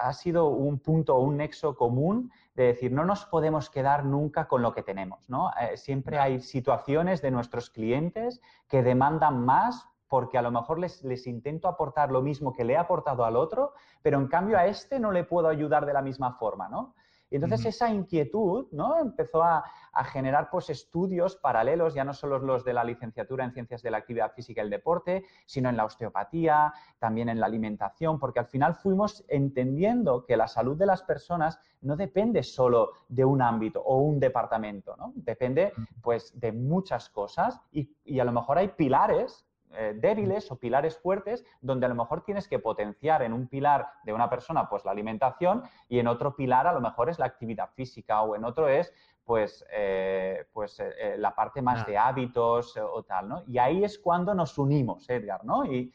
ha 0.00 0.12
sido 0.12 0.46
un 0.48 0.78
punto, 0.78 1.18
un 1.18 1.38
nexo 1.38 1.74
común 1.74 2.30
de 2.62 2.66
decir, 2.66 2.92
no 2.92 3.04
nos 3.04 3.24
podemos 3.24 3.70
quedar 3.70 4.04
nunca 4.04 4.48
con 4.48 4.62
lo 4.62 4.72
que 4.74 4.82
tenemos, 4.82 5.30
¿no? 5.30 5.50
Eh, 5.60 5.76
siempre 5.76 6.18
hay 6.18 6.40
situaciones 6.40 7.22
de 7.22 7.30
nuestros 7.30 7.70
clientes 7.70 8.40
que 8.68 8.82
demandan 8.82 9.44
más 9.44 9.88
porque 10.08 10.38
a 10.38 10.42
lo 10.42 10.50
mejor 10.50 10.80
les, 10.80 11.04
les, 11.04 11.26
intento 11.26 11.68
aportar 11.68 12.10
lo 12.10 12.20
mismo 12.20 12.52
que 12.52 12.64
le 12.64 12.72
he 12.72 12.76
aportado 12.76 13.24
al 13.24 13.36
otro, 13.36 13.74
pero 14.02 14.18
en 14.18 14.26
cambio 14.26 14.58
a 14.58 14.66
este 14.66 14.98
no 14.98 15.12
le 15.12 15.22
puedo 15.22 15.48
ayudar 15.48 15.86
de 15.86 15.92
la 15.92 16.02
misma 16.02 16.32
forma, 16.32 16.68
¿no? 16.68 16.94
Y 17.30 17.36
entonces 17.36 17.66
esa 17.66 17.90
inquietud 17.90 18.68
¿no? 18.72 18.98
empezó 18.98 19.42
a, 19.42 19.64
generar 20.04 20.48
pues, 20.48 20.70
estudios 20.70 21.34
paralelos, 21.36 21.92
ya 21.92 22.04
no 22.04 22.14
solo 22.14 22.38
los 22.38 22.64
de 22.64 22.72
la 22.72 22.84
licenciatura 22.84 23.44
en 23.44 23.52
ciencias 23.52 23.82
de 23.82 23.90
la 23.90 23.98
actividad 23.98 24.32
física 24.32 24.60
y 24.60 24.64
el 24.64 24.70
deporte, 24.70 25.24
sino 25.44 25.68
en 25.68 25.76
la 25.76 25.84
osteopatía, 25.84 26.72
también 27.00 27.28
en 27.28 27.40
la 27.40 27.46
alimentación, 27.46 28.18
porque 28.20 28.38
al 28.38 28.46
final 28.46 28.76
fuimos 28.76 29.24
entendiendo 29.26 30.24
que 30.24 30.36
la 30.36 30.46
salud 30.46 30.76
de 30.76 30.86
las 30.86 31.02
personas 31.02 31.58
no 31.80 31.96
depende 31.96 32.44
solo 32.44 32.92
de 33.08 33.24
un 33.24 33.42
ámbito 33.42 33.82
o 33.82 33.98
un 33.98 34.20
departamento, 34.20 34.96
¿no? 34.96 35.12
depende 35.16 35.72
pues, 36.00 36.38
de 36.38 36.52
muchas 36.52 37.08
cosas 37.10 37.60
y, 37.72 37.96
y 38.04 38.20
a 38.20 38.24
lo 38.24 38.30
mejor 38.30 38.58
hay 38.58 38.68
pilares 38.68 39.47
eh, 39.74 39.94
débiles 39.96 40.50
o 40.50 40.56
pilares 40.56 40.98
fuertes 40.98 41.44
donde 41.60 41.86
a 41.86 41.88
lo 41.88 41.94
mejor 41.94 42.22
tienes 42.22 42.48
que 42.48 42.58
potenciar 42.58 43.22
en 43.22 43.32
un 43.32 43.48
pilar 43.48 43.88
de 44.04 44.12
una 44.12 44.30
persona 44.30 44.68
pues 44.68 44.84
la 44.84 44.92
alimentación 44.92 45.62
y 45.88 45.98
en 45.98 46.08
otro 46.08 46.34
pilar 46.34 46.66
a 46.66 46.72
lo 46.72 46.80
mejor 46.80 47.10
es 47.10 47.18
la 47.18 47.26
actividad 47.26 47.70
física 47.74 48.22
o 48.22 48.34
en 48.34 48.44
otro 48.44 48.68
es 48.68 48.92
pues, 49.28 49.64
eh, 49.70 50.48
pues 50.54 50.80
eh, 50.80 51.16
la 51.18 51.34
parte 51.34 51.60
más 51.60 51.86
de 51.86 51.98
hábitos 51.98 52.78
o 52.78 53.02
tal, 53.02 53.28
¿no? 53.28 53.42
Y 53.46 53.58
ahí 53.58 53.84
es 53.84 53.98
cuando 53.98 54.34
nos 54.34 54.56
unimos, 54.56 55.06
Edgar, 55.10 55.44
¿no? 55.44 55.66
Y, 55.66 55.92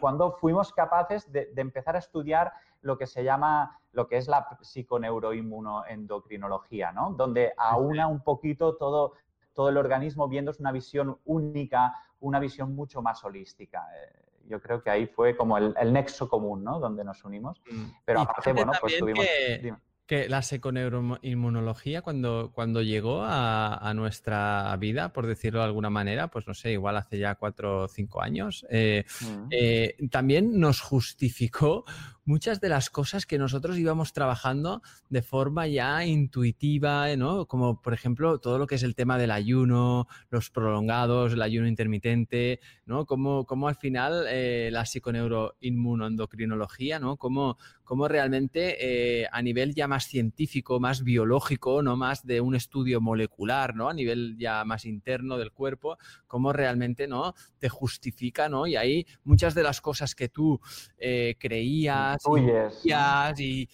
cuando 0.00 0.32
fuimos 0.32 0.72
capaces 0.72 1.30
de, 1.30 1.52
empezar 1.56 1.94
a 1.94 1.98
estudiar 1.98 2.54
lo 2.80 2.96
que 2.96 3.06
se 3.06 3.22
llama, 3.22 3.78
lo 3.92 4.08
que 4.08 4.16
es 4.16 4.28
la 4.28 4.48
psiconeuroinmunoendocrinología, 4.62 6.90
¿no? 6.90 7.10
Donde 7.10 7.52
aúna 7.58 8.06
un 8.08 8.24
poquito 8.24 8.76
todo, 8.76 9.12
todo 9.52 9.68
el 9.68 9.76
organismo 9.76 10.26
viendo 10.26 10.50
una 10.58 10.72
visión 10.72 11.18
única, 11.26 11.92
una 12.20 12.38
visión 12.38 12.74
mucho 12.74 13.02
más 13.02 13.24
holística. 13.24 13.86
Eh, 13.94 14.30
yo 14.48 14.60
creo 14.60 14.82
que 14.82 14.90
ahí 14.90 15.06
fue 15.06 15.36
como 15.36 15.56
el, 15.58 15.92
nexo 15.92 16.28
común, 16.28 16.64
¿no? 16.64 16.80
Donde 16.80 17.04
nos 17.04 17.24
unimos. 17.24 17.60
Mm. 17.70 17.84
Pero 18.04 18.20
aparte, 18.20 18.52
bueno, 18.52 18.72
pues 18.80 18.98
tuvimos... 18.98 19.24
Que 20.10 20.28
la 20.28 20.42
seconeuroinmunología 20.42 22.02
cuando, 22.02 22.50
cuando 22.52 22.82
llegó 22.82 23.22
a, 23.22 23.92
nuestra 23.94 24.76
vida, 24.76 25.12
por 25.12 25.28
decirlo 25.28 25.60
de 25.60 25.66
alguna 25.66 25.88
manera, 25.88 26.26
pues 26.26 26.48
no 26.48 26.54
sé, 26.54 26.72
igual 26.72 26.96
hace 26.96 27.16
ya 27.20 27.36
cuatro 27.36 27.82
o 27.82 27.88
cinco 27.88 28.20
años, 28.20 28.66
eh, 28.70 29.04
mm. 29.20 29.46
eh, 29.52 29.96
también 30.10 30.58
nos 30.58 30.80
justificó 30.80 31.84
muchas 32.30 32.60
de 32.60 32.68
las 32.68 32.90
cosas 32.90 33.26
que 33.26 33.38
nosotros 33.38 33.76
íbamos 33.76 34.12
trabajando 34.12 34.82
de 35.08 35.20
forma 35.20 35.66
ya 35.66 36.06
intuitiva, 36.06 37.16
¿no? 37.16 37.46
Como 37.46 37.82
por 37.82 37.92
ejemplo 37.92 38.38
todo 38.38 38.56
lo 38.56 38.68
que 38.68 38.76
es 38.76 38.84
el 38.84 38.94
tema 38.94 39.18
del 39.18 39.32
ayuno, 39.32 40.06
los 40.30 40.48
prolongados, 40.48 41.32
el 41.32 41.42
ayuno 41.42 41.66
intermitente, 41.66 42.60
¿no? 42.86 43.04
Como, 43.04 43.46
como 43.46 43.66
al 43.66 43.74
final 43.74 44.26
eh, 44.28 44.68
la 44.70 44.86
psiconeuroinmunoendocrinología, 44.86 47.00
¿no? 47.00 47.16
Como, 47.16 47.58
como 47.90 48.06
realmente 48.06 48.76
eh, 48.78 49.26
a 49.32 49.42
nivel 49.42 49.74
ya 49.74 49.88
más 49.88 50.04
científico, 50.04 50.78
más 50.78 51.02
biológico, 51.02 51.82
no 51.82 51.96
más 51.96 52.24
de 52.24 52.40
un 52.40 52.54
estudio 52.54 53.00
molecular, 53.00 53.74
¿no? 53.74 53.88
A 53.88 53.92
nivel 53.92 54.36
ya 54.38 54.64
más 54.64 54.84
interno 54.84 55.38
del 55.38 55.50
cuerpo, 55.50 55.98
cómo 56.28 56.52
realmente, 56.52 57.08
¿no? 57.08 57.34
Te 57.58 57.68
justifica, 57.68 58.48
¿no? 58.48 58.68
Y 58.68 58.76
ahí 58.76 59.06
muchas 59.24 59.56
de 59.56 59.64
las 59.64 59.80
cosas 59.80 60.14
que 60.14 60.28
tú 60.28 60.60
eh, 60.98 61.34
creías, 61.40 62.22
y, 63.36 63.68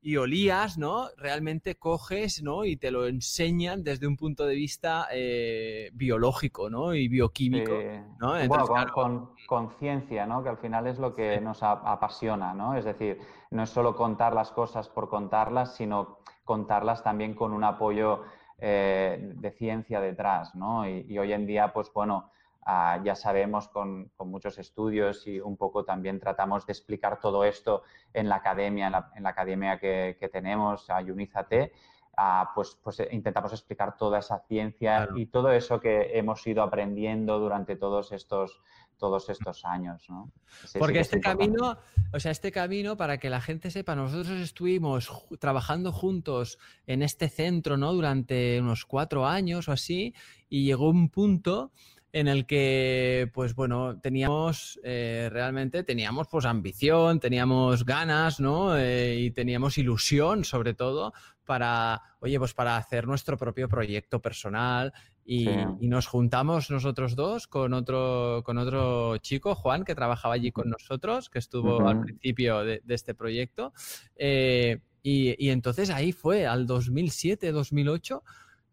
y, 0.00 0.16
olías, 0.16 0.78
¿no? 0.78 1.08
Realmente 1.16 1.74
coges, 1.74 2.44
¿no? 2.44 2.64
Y 2.64 2.76
te 2.76 2.92
lo 2.92 3.08
enseñan 3.08 3.82
desde 3.82 4.06
un 4.06 4.16
punto 4.16 4.46
de 4.46 4.54
vista 4.54 5.08
eh, 5.10 5.90
biológico, 5.92 6.70
¿no? 6.70 6.94
Y 6.94 7.08
bioquímico, 7.08 7.72
¿no? 8.20 8.46
bueno, 8.46 8.68
con 8.94 9.30
conciencia, 9.48 10.24
¿no? 10.24 10.44
Que 10.44 10.50
al 10.50 10.58
final 10.58 10.86
es 10.86 11.00
lo 11.00 11.16
que 11.16 11.40
nos 11.40 11.64
apasiona, 11.64 12.54
¿no? 12.54 12.76
Es 12.76 12.84
decir, 12.84 13.18
no 13.50 13.64
es 13.64 13.70
solo 13.70 13.96
contar 13.96 14.34
las 14.34 14.52
cosas 14.52 14.88
por 14.88 15.08
contarlas, 15.08 15.74
sino 15.74 16.18
contarlas 16.44 17.02
también 17.02 17.34
con 17.34 17.52
un 17.52 17.64
apoyo 17.64 18.24
eh, 18.58 19.32
de 19.36 19.50
ciencia 19.52 20.00
detrás, 20.00 20.54
¿no? 20.54 20.88
Y, 20.88 21.18
hoy 21.18 21.32
en 21.32 21.46
día, 21.46 21.72
pues 21.72 21.92
bueno, 21.92 22.30
ah, 22.64 23.00
ya 23.02 23.14
sabemos 23.14 23.68
con, 23.68 24.12
muchos 24.18 24.58
estudios 24.58 25.26
y 25.26 25.40
un 25.40 25.56
poco 25.56 25.84
también 25.84 26.20
tratamos 26.20 26.66
de 26.66 26.72
explicar 26.72 27.20
todo 27.20 27.44
esto 27.44 27.82
en 28.12 28.28
la 28.28 28.36
academia, 28.36 28.86
en 29.16 29.22
la, 29.22 29.30
academia 29.30 29.78
que, 29.78 30.30
tenemos, 30.32 30.88
a 30.90 30.98
Unizate, 30.98 31.72
ah, 32.16 32.52
pues, 32.54 32.78
pues, 32.82 33.02
intentamos 33.10 33.52
explicar 33.52 33.96
toda 33.96 34.20
esa 34.20 34.38
ciencia 34.40 35.08
y 35.16 35.26
todo 35.26 35.50
eso 35.50 35.80
que 35.80 36.18
hemos 36.18 36.46
ido 36.46 36.62
aprendiendo 36.62 37.40
durante 37.40 37.76
todos 37.76 38.12
estos 38.12 38.62
todos 39.00 39.28
estos 39.30 39.64
años, 39.64 40.04
¿no? 40.08 40.30
Porque 40.78 41.00
este 41.00 41.18
camino, 41.18 41.78
o 42.12 42.20
sea, 42.20 42.30
este 42.30 42.52
camino, 42.52 42.96
para 42.96 43.18
que 43.18 43.30
la 43.30 43.40
gente 43.40 43.70
sepa, 43.70 43.96
nosotros 43.96 44.38
estuvimos 44.38 45.10
trabajando 45.40 45.90
juntos 45.90 46.58
en 46.86 47.02
este 47.02 47.28
centro, 47.28 47.76
¿no? 47.76 47.92
Durante 47.92 48.60
unos 48.60 48.84
cuatro 48.84 49.26
años 49.26 49.68
o 49.68 49.72
así, 49.72 50.14
y 50.48 50.64
llegó 50.64 50.90
un 50.90 51.08
punto 51.08 51.72
en 52.12 52.28
el 52.28 52.44
que, 52.46 53.30
pues 53.32 53.54
bueno, 53.54 54.00
teníamos 54.00 54.80
eh, 54.82 55.28
realmente, 55.30 55.84
teníamos 55.84 56.26
pues 56.28 56.44
ambición, 56.44 57.20
teníamos 57.20 57.84
ganas, 57.84 58.40
¿no? 58.40 58.76
Eh, 58.76 59.16
y 59.16 59.30
teníamos 59.30 59.78
ilusión, 59.78 60.44
sobre 60.44 60.74
todo, 60.74 61.12
para, 61.44 62.02
oye, 62.20 62.38
pues 62.38 62.52
para 62.52 62.76
hacer 62.76 63.06
nuestro 63.06 63.36
propio 63.36 63.68
proyecto 63.68 64.20
personal 64.20 64.92
y, 65.24 65.46
nos 65.80 66.06
juntamos 66.06 66.70
nosotros 66.70 67.14
dos 67.14 67.46
con 67.46 67.72
otro, 67.72 68.42
con 68.44 68.58
otro 68.58 69.16
chico, 69.18 69.54
Juan, 69.54 69.84
que 69.84 69.94
trabajaba 69.94 70.34
allí 70.34 70.50
con 70.50 70.70
nosotros, 70.70 71.30
que 71.30 71.38
estuvo 71.38 71.86
al 71.86 72.00
principio 72.00 72.64
de, 72.64 72.82
este 72.88 73.14
proyecto. 73.14 73.72
Eh, 74.16 74.80
y, 75.02 75.48
entonces 75.50 75.90
ahí 75.90 76.12
fue, 76.12 76.46
al 76.46 76.66
2007, 76.66 77.52
2008, 77.52 78.22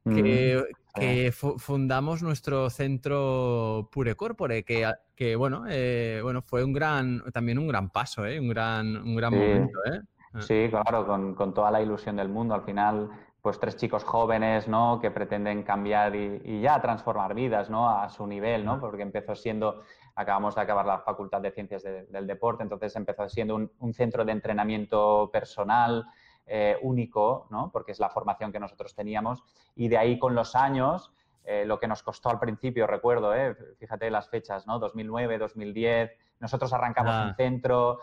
que, 0.06 0.64
que 0.96 1.32
fundamos 1.32 2.24
nuestro 2.24 2.70
centro 2.70 3.90
Pure 3.92 4.16
Corpore, 4.16 4.64
que, 4.64 4.92
que 5.16 5.36
bueno, 5.36 5.66
eh, 5.70 6.20
bueno, 6.24 6.42
fue 6.42 6.64
un 6.64 6.74
gran, 6.74 7.24
también 7.32 7.60
un 7.60 7.68
gran 7.68 7.90
paso, 7.90 8.26
¿eh? 8.26 8.40
un 8.40 8.50
gran, 8.50 8.96
un 8.98 9.16
gran 9.16 9.34
momento. 9.34 9.80
¿eh? 9.92 10.02
Ah. 10.34 10.42
Sí, 10.42 10.68
claro, 10.70 11.06
con, 11.06 11.36
con, 11.36 11.54
toda 11.54 11.72
la 11.72 11.82
ilusión 11.82 12.18
del 12.18 12.30
mundo. 12.30 12.54
Al 12.54 12.64
final, 12.64 13.10
pues 13.48 13.62
tres 13.62 13.78
chicos 13.78 14.04
jóvenes, 14.04 14.68
¿no? 14.68 15.00
Que 15.00 15.10
pretenden 15.10 15.64
cambiar 15.64 16.14
y, 16.18 16.60
ya 16.60 16.82
transformar 16.82 17.34
vidas, 17.34 17.70
¿no? 17.70 17.90
A 17.90 18.10
su 18.10 18.28
nivel, 18.28 18.66
¿no? 18.66 18.78
Porque 18.78 19.04
empezó 19.04 19.36
siendo, 19.36 19.84
acabamos 20.16 20.54
de 20.56 20.60
acabar 20.60 20.86
la 20.86 21.00
Facultad 21.00 21.40
de 21.40 21.52
Ciencias 21.52 21.82
del 21.82 22.28
Deporte, 22.28 22.64
entonces 22.64 22.94
empezó 22.98 23.30
siendo 23.30 23.56
un, 23.56 23.94
centro 23.94 24.26
de 24.26 24.34
entrenamiento 24.34 25.30
personal 25.32 26.08
eh, 26.46 26.78
único, 26.82 27.48
¿no? 27.50 27.72
Porque 27.72 27.94
es 27.94 28.02
la 28.02 28.10
formación 28.10 28.52
que 28.52 28.60
nosotros 28.60 28.94
teníamos. 28.94 29.42
Y 29.78 29.88
de 29.88 29.98
ahí 29.98 30.20
con 30.20 30.36
los 30.36 30.54
años, 30.54 31.14
eh, 31.46 31.64
lo 31.66 31.80
que 31.80 31.88
nos 31.88 32.04
costó 32.04 32.28
al 32.28 32.40
principio, 32.40 32.86
recuerdo, 32.86 33.34
¿eh? 33.34 33.56
fíjate 33.80 34.12
las 34.12 34.28
fechas, 34.28 34.68
¿no? 34.68 34.78
2009, 34.78 35.38
2010, 35.38 36.12
nosotros 36.42 36.74
arrancamos 36.74 37.30
un 37.30 37.36
centro 37.36 38.00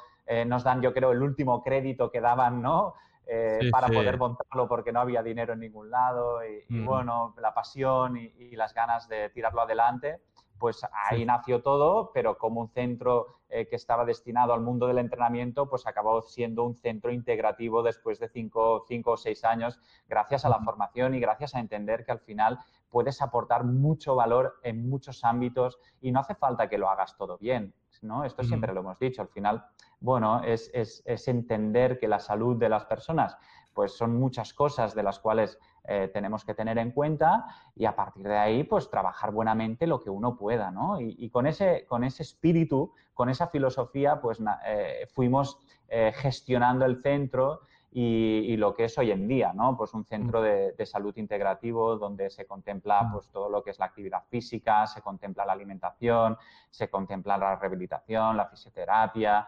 nos 0.46 0.64
dan, 0.64 0.80
yo 0.80 0.94
creo, 0.94 1.12
el 1.12 1.22
último 1.22 1.62
crédito 1.62 2.10
que 2.10 2.22
daban, 2.22 2.62
¿no? 2.62 2.94
Eh, 3.26 3.70
para 3.70 3.88
poder 3.88 4.18
montarlo 4.18 4.68
porque 4.68 4.92
no 4.92 5.00
había 5.00 5.22
dinero 5.22 5.54
en 5.54 5.60
ningún 5.60 5.90
lado 5.90 6.40
y, 6.44 6.80
bueno, 6.82 7.34
la 7.38 7.54
pasión 7.54 8.18
y, 8.18 8.54
las 8.54 8.74
ganas 8.74 9.08
de 9.08 9.30
tirarlo 9.30 9.62
adelante, 9.62 10.20
pues 10.58 10.86
ahí 10.92 11.24
nació 11.24 11.62
todo, 11.62 12.12
pero 12.12 12.38
como 12.38 12.60
un 12.60 12.68
centro 12.68 13.40
eh, 13.48 13.66
que 13.66 13.76
estaba 13.76 14.04
destinado 14.04 14.52
al 14.52 14.60
mundo 14.60 14.86
del 14.86 14.98
entrenamiento, 14.98 15.68
pues 15.68 15.86
acabó 15.86 16.22
siendo 16.22 16.64
un 16.64 16.76
centro 16.76 17.10
integrativo 17.12 17.82
después 17.82 18.18
de 18.20 18.28
cinco, 18.28 18.84
cinco 18.86 19.12
o 19.12 19.16
seis 19.16 19.44
años, 19.44 19.80
gracias 20.06 20.44
a 20.44 20.48
la 20.48 20.60
formación 20.60 21.14
y 21.14 21.20
gracias 21.20 21.54
a 21.54 21.60
entender 21.60 22.04
que 22.04 22.12
al 22.12 22.20
final 22.20 22.58
puedes 22.90 23.20
aportar 23.22 23.64
mucho 23.64 24.14
valor 24.14 24.60
en 24.62 24.88
muchos 24.88 25.24
ámbitos 25.24 25.78
y 26.00 26.12
no 26.12 26.20
hace 26.20 26.34
falta 26.34 26.68
que 26.68 26.78
lo 26.78 26.88
hagas 26.88 27.16
todo 27.16 27.38
bien, 27.38 27.74
¿no? 28.04 28.24
Esto 28.24 28.44
siempre 28.44 28.72
lo 28.72 28.80
hemos 28.80 28.98
dicho, 28.98 29.22
al 29.22 29.28
final 29.28 29.64
bueno, 30.04 30.42
es, 30.44 31.02
entender 31.26 31.98
que 31.98 32.08
la 32.08 32.18
salud 32.18 32.58
de 32.58 32.68
las 32.68 32.84
personas, 32.84 33.38
pues 33.72 33.96
son 33.96 34.14
muchas 34.20 34.52
cosas 34.52 34.94
de 34.94 35.02
las 35.02 35.18
cuales 35.18 35.58
eh, 35.84 36.10
tenemos 36.12 36.44
que 36.44 36.52
tener 36.52 36.76
en 36.76 36.90
cuenta 36.90 37.46
y 37.74 37.86
a 37.86 37.96
partir 37.96 38.28
de 38.28 38.36
ahí, 38.36 38.64
pues 38.64 38.90
trabajar 38.90 39.32
buenamente 39.32 39.86
lo 39.86 40.00
que 40.00 40.10
uno 40.10 40.36
pueda, 40.36 40.70
¿no? 40.70 41.00
Y, 41.00 41.30
con, 41.30 41.46
ese, 41.46 41.86
con 41.86 42.04
ese 42.04 42.22
espíritu, 42.22 42.92
con 43.14 43.30
esa 43.30 43.46
filosofía, 43.46 44.20
pues 44.20 44.42
eh, 44.66 45.08
fuimos 45.14 45.58
eh, 45.88 46.12
gestionando 46.14 46.84
el 46.84 47.00
centro 47.00 47.62
y, 47.96 48.56
lo 48.56 48.74
que 48.74 48.84
es 48.84 48.98
hoy 48.98 49.12
en 49.12 49.28
día, 49.28 49.52
¿no? 49.52 49.76
Pues 49.76 49.94
un 49.94 50.04
centro 50.04 50.42
de, 50.42 50.72
de, 50.72 50.84
salud 50.84 51.16
integrativo 51.16 51.96
donde 51.96 52.28
se 52.28 52.44
contempla 52.44 53.08
pues 53.12 53.28
todo 53.28 53.48
lo 53.48 53.62
que 53.62 53.70
es 53.70 53.78
la 53.78 53.86
actividad 53.86 54.24
física, 54.28 54.84
se 54.88 55.00
contempla 55.00 55.46
la 55.46 55.52
alimentación, 55.52 56.36
se 56.70 56.90
contempla 56.90 57.38
la 57.38 57.54
rehabilitación, 57.54 58.36
la 58.36 58.46
fisioterapia, 58.46 59.46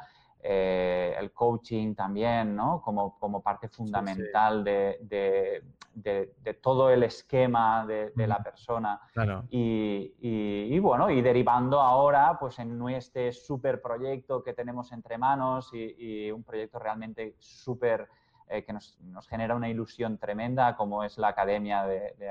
eh, 0.48 1.12
el 1.18 1.32
coaching 1.32 1.96
también, 1.96 2.54
¿no? 2.54 2.80
Como, 2.80 3.18
como 3.18 3.42
parte 3.42 3.68
fundamental 3.68 4.62
De, 4.62 5.00
de, 5.02 6.54
todo 6.62 6.90
el 6.90 7.02
esquema 7.02 7.84
de, 7.84 8.26
la 8.28 8.38
persona. 8.40 9.00
Y, 9.50 10.14
y, 10.20 10.78
bueno, 10.78 11.10
y 11.10 11.20
derivando 11.20 11.80
ahora 11.80 12.36
pues 12.38 12.60
en 12.60 12.80
este 12.90 13.32
súper 13.32 13.82
proyecto 13.82 14.42
que 14.42 14.52
tenemos 14.52 14.92
entre 14.92 15.18
manos 15.18 15.70
y, 15.72 15.96
y 15.98 16.30
un 16.30 16.44
proyecto 16.44 16.78
realmente 16.78 17.34
súper 17.38 18.08
eh, 18.48 18.64
que 18.64 18.72
nos, 18.72 18.96
genera 19.28 19.56
una 19.56 19.68
ilusión 19.68 20.18
tremenda 20.18 20.76
como 20.76 21.02
es 21.02 21.18
la 21.18 21.28
academia 21.28 21.84
de, 21.84 22.14
de 22.16 22.30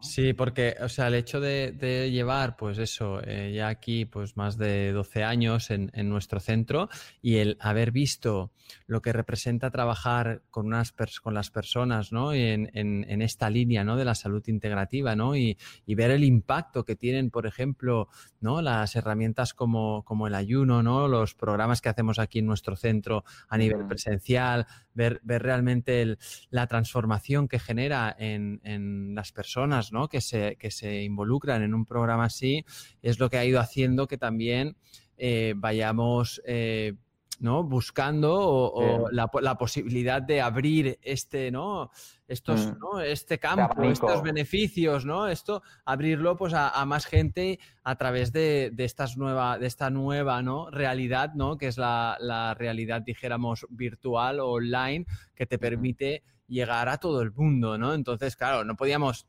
Sí, 0.00 0.34
porque, 0.34 0.76
o 0.80 0.88
sea, 0.88 1.08
el 1.08 1.14
hecho 1.14 1.40
de, 1.40 2.10
llevar, 2.12 2.56
pues 2.56 2.78
eso, 2.78 3.20
eh, 3.24 3.52
ya 3.52 3.66
aquí, 3.66 4.04
pues 4.04 4.36
más 4.36 4.56
de 4.56 4.92
12 4.92 5.24
años 5.24 5.70
en, 5.70 5.90
nuestro 6.08 6.38
centro 6.38 6.88
y 7.20 7.38
el 7.38 7.56
haber 7.60 7.90
visto 7.90 8.52
lo 8.86 9.02
que 9.02 9.12
representa 9.12 9.70
trabajar 9.70 10.42
con, 10.50 10.66
unas 10.66 10.94
con 11.20 11.34
las 11.34 11.50
personas, 11.50 12.12
¿no? 12.12 12.32
En, 12.32 12.70
en, 12.74 13.22
esta 13.22 13.50
línea, 13.50 13.82
¿no? 13.82 13.96
De 13.96 14.04
la 14.04 14.14
salud 14.14 14.42
integrativa, 14.46 15.16
¿no? 15.16 15.34
Y, 15.34 15.56
ver 15.86 16.10
el 16.10 16.24
impacto 16.24 16.84
que 16.84 16.94
tienen, 16.94 17.30
por 17.30 17.46
ejemplo, 17.46 18.08
¿no? 18.40 18.60
Las 18.60 18.94
herramientas 18.94 19.54
como, 19.54 20.04
como 20.04 20.26
el 20.26 20.34
ayuno, 20.34 20.82
¿no? 20.82 21.08
Los 21.08 21.34
programas 21.34 21.80
que 21.80 21.88
hacemos 21.88 22.18
aquí 22.18 22.40
en 22.40 22.46
nuestro 22.46 22.76
centro 22.76 23.24
a 23.48 23.56
nivel 23.56 23.86
presencial, 23.86 24.66
ver, 24.94 25.15
realmente 25.24 26.16
la 26.50 26.66
transformación 26.66 27.48
que 27.48 27.58
genera 27.58 28.14
en, 28.18 29.14
las 29.14 29.32
personas 29.32 29.92
¿no? 29.92 30.08
que, 30.08 30.20
se, 30.20 30.56
que 30.56 30.70
se 30.70 31.02
involucran 31.02 31.62
en 31.62 31.74
un 31.74 31.86
programa 31.86 32.24
así, 32.24 32.64
es 33.02 33.18
lo 33.18 33.30
que 33.30 33.38
ha 33.38 33.44
ido 33.44 33.60
haciendo 33.60 34.06
que 34.06 34.18
también 34.18 34.76
eh, 35.18 35.54
vayamos 35.56 36.42
eh, 36.44 36.94
¿no? 37.38 37.64
buscando 37.64 38.34
o, 38.38 39.10
la, 39.10 39.58
posibilidad 39.58 40.22
de 40.22 40.40
abrir 40.40 40.98
este, 41.02 41.50
¿no? 41.50 41.90
Estos, 42.28 42.66
mm. 42.66 42.78
¿no? 42.78 43.00
este 43.00 43.38
campo, 43.38 43.84
estos 43.84 44.22
beneficios, 44.22 45.04
¿no? 45.04 45.28
Esto, 45.28 45.62
abrirlo 45.84 46.36
pues 46.36 46.54
a, 46.54 46.84
más 46.84 47.06
gente 47.06 47.58
a 47.84 47.96
través 47.96 48.32
de, 48.32 48.72
estas 48.78 49.16
nueva, 49.16 49.58
de 49.58 49.66
esta 49.66 49.90
nueva 49.90 50.42
¿no? 50.42 50.70
realidad, 50.70 51.34
¿no? 51.34 51.56
Que 51.56 51.68
es 51.68 51.78
la, 51.78 52.54
realidad, 52.58 53.02
dijéramos, 53.02 53.66
virtual 53.70 54.40
o 54.40 54.48
online, 54.48 55.06
que 55.34 55.46
te 55.46 55.58
permite 55.58 56.22
llegar 56.48 56.88
a 56.88 56.98
todo 56.98 57.22
el 57.22 57.32
mundo, 57.32 57.76
¿no? 57.78 57.94
Entonces, 57.94 58.36
claro, 58.36 58.64
no 58.64 58.76
podíamos 58.76 59.26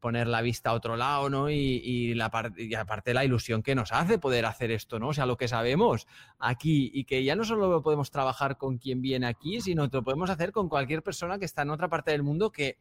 poner 0.00 0.26
la 0.26 0.42
vista 0.42 0.70
a 0.70 0.74
otro 0.74 0.96
lado, 0.96 1.28
¿no? 1.30 1.50
Y, 1.50 2.14
la 2.14 2.30
y 2.56 2.74
aparte 2.74 3.14
la 3.14 3.24
ilusión 3.24 3.62
que 3.62 3.74
nos 3.74 3.92
hace 3.92 4.18
poder 4.18 4.46
hacer 4.46 4.70
esto, 4.70 4.98
¿no? 4.98 5.08
O 5.08 5.14
sea, 5.14 5.26
lo 5.26 5.36
que 5.36 5.48
sabemos 5.48 6.06
aquí 6.38 6.90
y 6.92 7.04
que 7.04 7.24
ya 7.24 7.36
no 7.36 7.44
solo 7.44 7.82
podemos 7.82 8.10
trabajar 8.10 8.56
con 8.58 8.78
quien 8.78 9.00
viene 9.00 9.26
aquí, 9.26 9.60
sino 9.60 9.88
que 9.90 9.96
lo 9.98 10.04
podemos 10.04 10.30
hacer 10.30 10.52
con 10.52 10.68
cualquier 10.68 11.02
persona 11.02 11.38
que 11.38 11.44
está 11.44 11.62
en 11.62 11.70
otra 11.70 11.88
parte 11.88 12.10
del 12.10 12.22
mundo 12.22 12.50
que, 12.50 12.78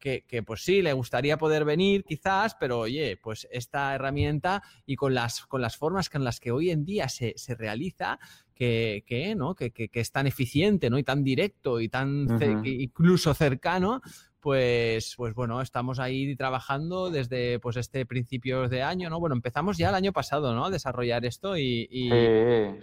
que, 0.00 0.42
pues 0.44 0.64
sí, 0.64 0.80
le 0.80 0.94
gustaría 0.94 1.36
poder 1.36 1.64
venir 1.64 2.04
quizás, 2.04 2.56
pero 2.58 2.80
oye, 2.80 3.18
pues 3.22 3.46
esta 3.50 3.94
herramienta 3.94 4.62
y 4.86 4.96
con 4.96 5.12
las, 5.12 5.44
con 5.46 5.60
las 5.60 5.76
formas 5.76 6.08
con 6.08 6.24
las 6.24 6.40
que 6.40 6.50
hoy 6.50 6.70
en 6.70 6.86
día 6.86 7.08
se, 7.08 7.34
se 7.36 7.54
realiza, 7.54 8.18
que, 8.54 9.04
que, 9.06 9.34
¿no? 9.34 9.54
Que, 9.54 9.70
que, 9.70 9.88
es 9.92 10.10
tan 10.10 10.26
eficiente 10.26 10.90
¿no? 10.90 10.98
y 10.98 11.02
tan 11.02 11.22
directo 11.22 11.80
y 11.80 11.88
tan 11.88 12.26
incluso 12.64 13.34
cercano, 13.34 14.00
pues, 14.40 15.14
pues 15.16 15.34
bueno, 15.34 15.60
estamos 15.60 16.00
ahí 16.00 16.34
trabajando 16.34 17.10
desde 17.10 17.58
pues 17.58 17.76
este 17.76 18.06
principios 18.06 18.70
de 18.70 18.82
año, 18.82 19.10
¿no? 19.10 19.20
Bueno, 19.20 19.34
empezamos 19.36 19.76
ya 19.76 19.90
el 19.90 19.94
año 19.94 20.12
pasado, 20.12 20.54
¿no? 20.54 20.66
A 20.66 20.70
desarrollar 20.70 21.24
esto 21.24 21.56
y, 21.56 21.86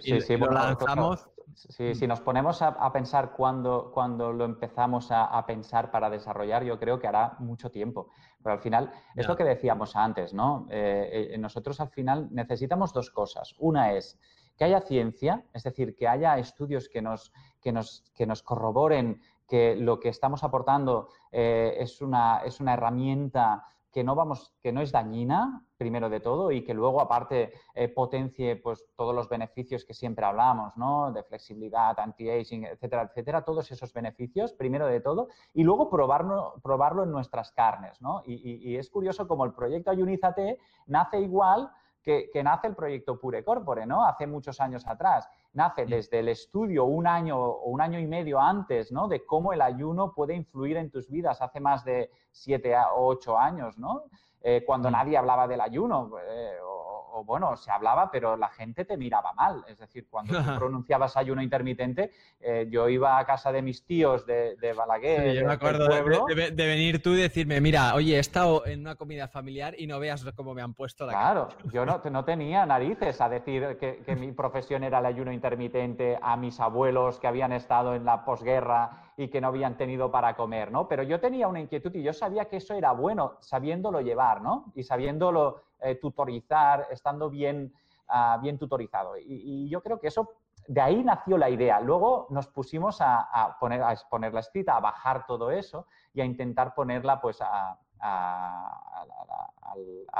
sí, 0.00 0.20
sí, 0.20 0.36
lo 0.36 0.50
lanzamos. 0.50 1.28
si 1.54 2.06
nos 2.06 2.20
ponemos 2.20 2.62
a, 2.62 2.92
pensar 2.92 3.32
cuando, 3.32 3.90
cuando, 3.92 4.32
lo 4.32 4.44
empezamos 4.44 5.08
a, 5.10 5.44
pensar 5.46 5.90
para 5.90 6.08
desarrollar, 6.08 6.64
yo 6.64 6.78
creo 6.78 6.98
que 6.98 7.08
hará 7.08 7.36
mucho 7.40 7.70
tiempo. 7.70 8.10
Pero 8.42 8.54
al 8.54 8.60
final, 8.60 8.92
es 9.16 9.26
lo 9.26 9.36
que 9.36 9.44
decíamos 9.44 9.96
antes, 9.96 10.32
¿no? 10.32 10.66
Eh, 10.70 11.30
eh, 11.32 11.38
nosotros 11.38 11.80
al 11.80 11.90
final 11.90 12.28
necesitamos 12.30 12.92
dos 12.92 13.10
cosas. 13.10 13.54
Una 13.58 13.92
es 13.94 14.18
que 14.56 14.64
haya 14.64 14.80
ciencia, 14.80 15.44
es 15.52 15.62
decir, 15.62 15.96
que 15.96 16.08
haya 16.08 16.38
estudios 16.38 16.88
que 16.88 17.02
nos, 17.02 17.32
que 17.60 17.72
nos, 17.72 18.04
que 18.14 18.26
nos 18.26 18.42
corroboren 18.42 19.20
que 19.48 19.74
lo 19.74 19.98
que 19.98 20.10
estamos 20.10 20.44
aportando 20.44 21.08
eh, 21.32 21.76
es, 21.80 22.00
una, 22.00 22.42
es 22.44 22.60
una 22.60 22.74
herramienta 22.74 23.64
que 23.90 24.04
no, 24.04 24.14
vamos, 24.14 24.54
que 24.60 24.70
no 24.70 24.82
es 24.82 24.92
dañina, 24.92 25.64
primero 25.76 26.10
de 26.10 26.20
todo, 26.20 26.52
y 26.52 26.62
que 26.62 26.74
luego 26.74 27.00
aparte 27.00 27.52
eh, 27.74 27.88
potencie 27.88 28.56
pues, 28.56 28.84
todos 28.96 29.14
los 29.14 29.28
beneficios 29.28 29.84
que 29.84 29.94
siempre 29.94 30.26
hablamos, 30.26 30.76
¿no? 30.76 31.10
De 31.10 31.22
flexibilidad, 31.22 31.98
anti-aging, 31.98 32.64
etcétera, 32.64 33.04
etcétera, 33.04 33.42
todos 33.42 33.70
esos 33.72 33.92
beneficios, 33.92 34.52
primero 34.52 34.86
de 34.86 35.00
todo, 35.00 35.28
y 35.54 35.64
luego 35.64 35.88
probarlo, 35.88 36.60
probarlo 36.62 37.04
en 37.04 37.10
nuestras 37.10 37.50
carnes, 37.52 38.00
¿no? 38.02 38.22
Y, 38.26 38.76
es 38.76 38.90
curioso 38.90 39.26
como 39.26 39.44
el 39.44 39.52
proyecto 39.52 39.90
Ayunízate 39.90 40.58
nace 40.86 41.20
igual 41.20 41.70
que, 42.08 42.30
que, 42.32 42.42
nace 42.42 42.68
el 42.68 42.74
proyecto 42.74 43.20
Pure 43.20 43.44
Corpore, 43.44 43.84
¿no? 43.84 44.02
Hace 44.06 44.26
muchos 44.26 44.62
años 44.62 44.86
atrás. 44.86 45.28
Nace 45.52 45.84
desde 45.84 46.20
el 46.20 46.28
estudio 46.28 46.86
un 46.86 47.06
año 47.06 47.38
o 47.38 47.68
un 47.68 47.82
año 47.82 47.98
y 47.98 48.06
medio 48.06 48.40
antes, 48.40 48.90
¿no? 48.90 49.08
De 49.08 49.26
cómo 49.26 49.52
el 49.52 49.60
ayuno 49.60 50.14
puede 50.14 50.34
influir 50.34 50.78
en 50.78 50.90
tus 50.90 51.10
vidas 51.10 51.42
hace 51.42 51.60
más 51.60 51.84
de 51.84 52.10
siete 52.30 52.74
o 52.74 53.08
ocho 53.08 53.38
años, 53.38 53.76
¿no? 53.76 54.04
Eh, 54.40 54.64
cuando 54.64 54.90
nadie 54.90 55.18
hablaba 55.18 55.46
del 55.46 55.60
ayuno, 55.60 56.10
eh, 56.18 56.56
o, 56.64 56.87
bueno, 57.24 57.56
se 57.56 57.70
hablaba, 57.70 58.10
pero 58.10 58.36
la 58.36 58.48
gente 58.48 58.84
te 58.84 58.96
miraba 58.96 59.32
mal. 59.32 59.64
Es 59.68 59.78
decir, 59.78 60.06
cuando 60.08 60.42
tú 60.42 60.58
pronunciabas 60.58 61.16
ayuno 61.16 61.42
intermitente, 61.42 62.10
eh, 62.40 62.66
yo 62.70 62.88
iba 62.88 63.18
a 63.18 63.24
casa 63.24 63.52
de 63.52 63.62
mis 63.62 63.84
tíos 63.84 64.26
de, 64.26 64.56
de 64.56 64.72
Balaguer. 64.72 65.34
yo 65.34 65.46
me 65.46 65.52
acuerdo 65.52 65.88
de, 65.88 66.52
venir 66.52 67.02
tú 67.02 67.10
y 67.10 67.22
decirme, 67.22 67.60
mira, 67.60 67.94
oye, 67.94 68.16
he 68.16 68.18
estado 68.18 68.66
en 68.66 68.80
una 68.80 68.94
comida 68.94 69.28
familiar 69.28 69.74
y 69.78 69.86
no 69.86 69.98
veas 69.98 70.24
cómo 70.36 70.54
me 70.54 70.62
han 70.62 70.74
puesto 70.74 71.06
la 71.06 71.12
Claro, 71.12 71.48
yo 71.72 71.84
no, 71.84 72.00
no, 72.10 72.24
tenía 72.24 72.66
narices 72.66 73.20
a 73.20 73.28
decir 73.28 73.76
que, 73.80 74.02
que 74.04 74.16
mi 74.16 74.32
profesión 74.32 74.84
era 74.84 74.98
el 74.98 75.06
ayuno 75.06 75.32
intermitente 75.32 76.18
a 76.20 76.36
mis 76.36 76.60
abuelos 76.60 77.18
que 77.18 77.26
habían 77.26 77.52
estado 77.52 77.94
en 77.94 78.04
la 78.04 78.24
posguerra 78.24 79.07
y 79.18 79.28
que 79.28 79.40
no 79.40 79.48
habían 79.48 79.76
tenido 79.76 80.12
para 80.12 80.36
comer, 80.36 80.70
¿no? 80.70 80.86
Pero 80.86 81.02
yo 81.02 81.18
tenía 81.18 81.48
una 81.48 81.60
inquietud 81.60 81.92
y 81.92 82.04
yo 82.04 82.12
sabía 82.12 82.44
que 82.44 82.58
eso 82.58 82.74
era 82.74 82.92
bueno, 82.92 83.36
sabiéndolo 83.40 84.00
llevar, 84.00 84.40
¿no? 84.40 84.72
Y 84.76 84.84
sabiéndolo 84.84 85.60
eh, 85.80 85.96
tutorizar, 85.96 86.86
estando 86.92 87.28
bien, 87.28 87.74
ah, 88.06 88.38
bien 88.40 88.58
tutorizado. 88.58 89.16
Y, 89.18 89.68
yo 89.68 89.82
creo 89.82 89.98
que 89.98 90.06
eso, 90.06 90.36
de 90.68 90.80
ahí 90.80 91.02
nació 91.02 91.36
la 91.36 91.50
idea. 91.50 91.80
Luego 91.80 92.28
nos 92.30 92.46
pusimos 92.46 92.98
a, 93.00 93.56
poner, 93.58 93.82
a 93.82 93.92
exponer 93.92 94.32
la 94.32 94.40
escrita, 94.40 94.76
a 94.76 94.80
bajar 94.80 95.26
todo 95.26 95.50
eso 95.50 95.86
y 96.14 96.20
a 96.20 96.24
intentar 96.24 96.72
ponerla 96.72 97.20
pues 97.20 97.42
a, 97.42 97.76
a, 98.00 99.04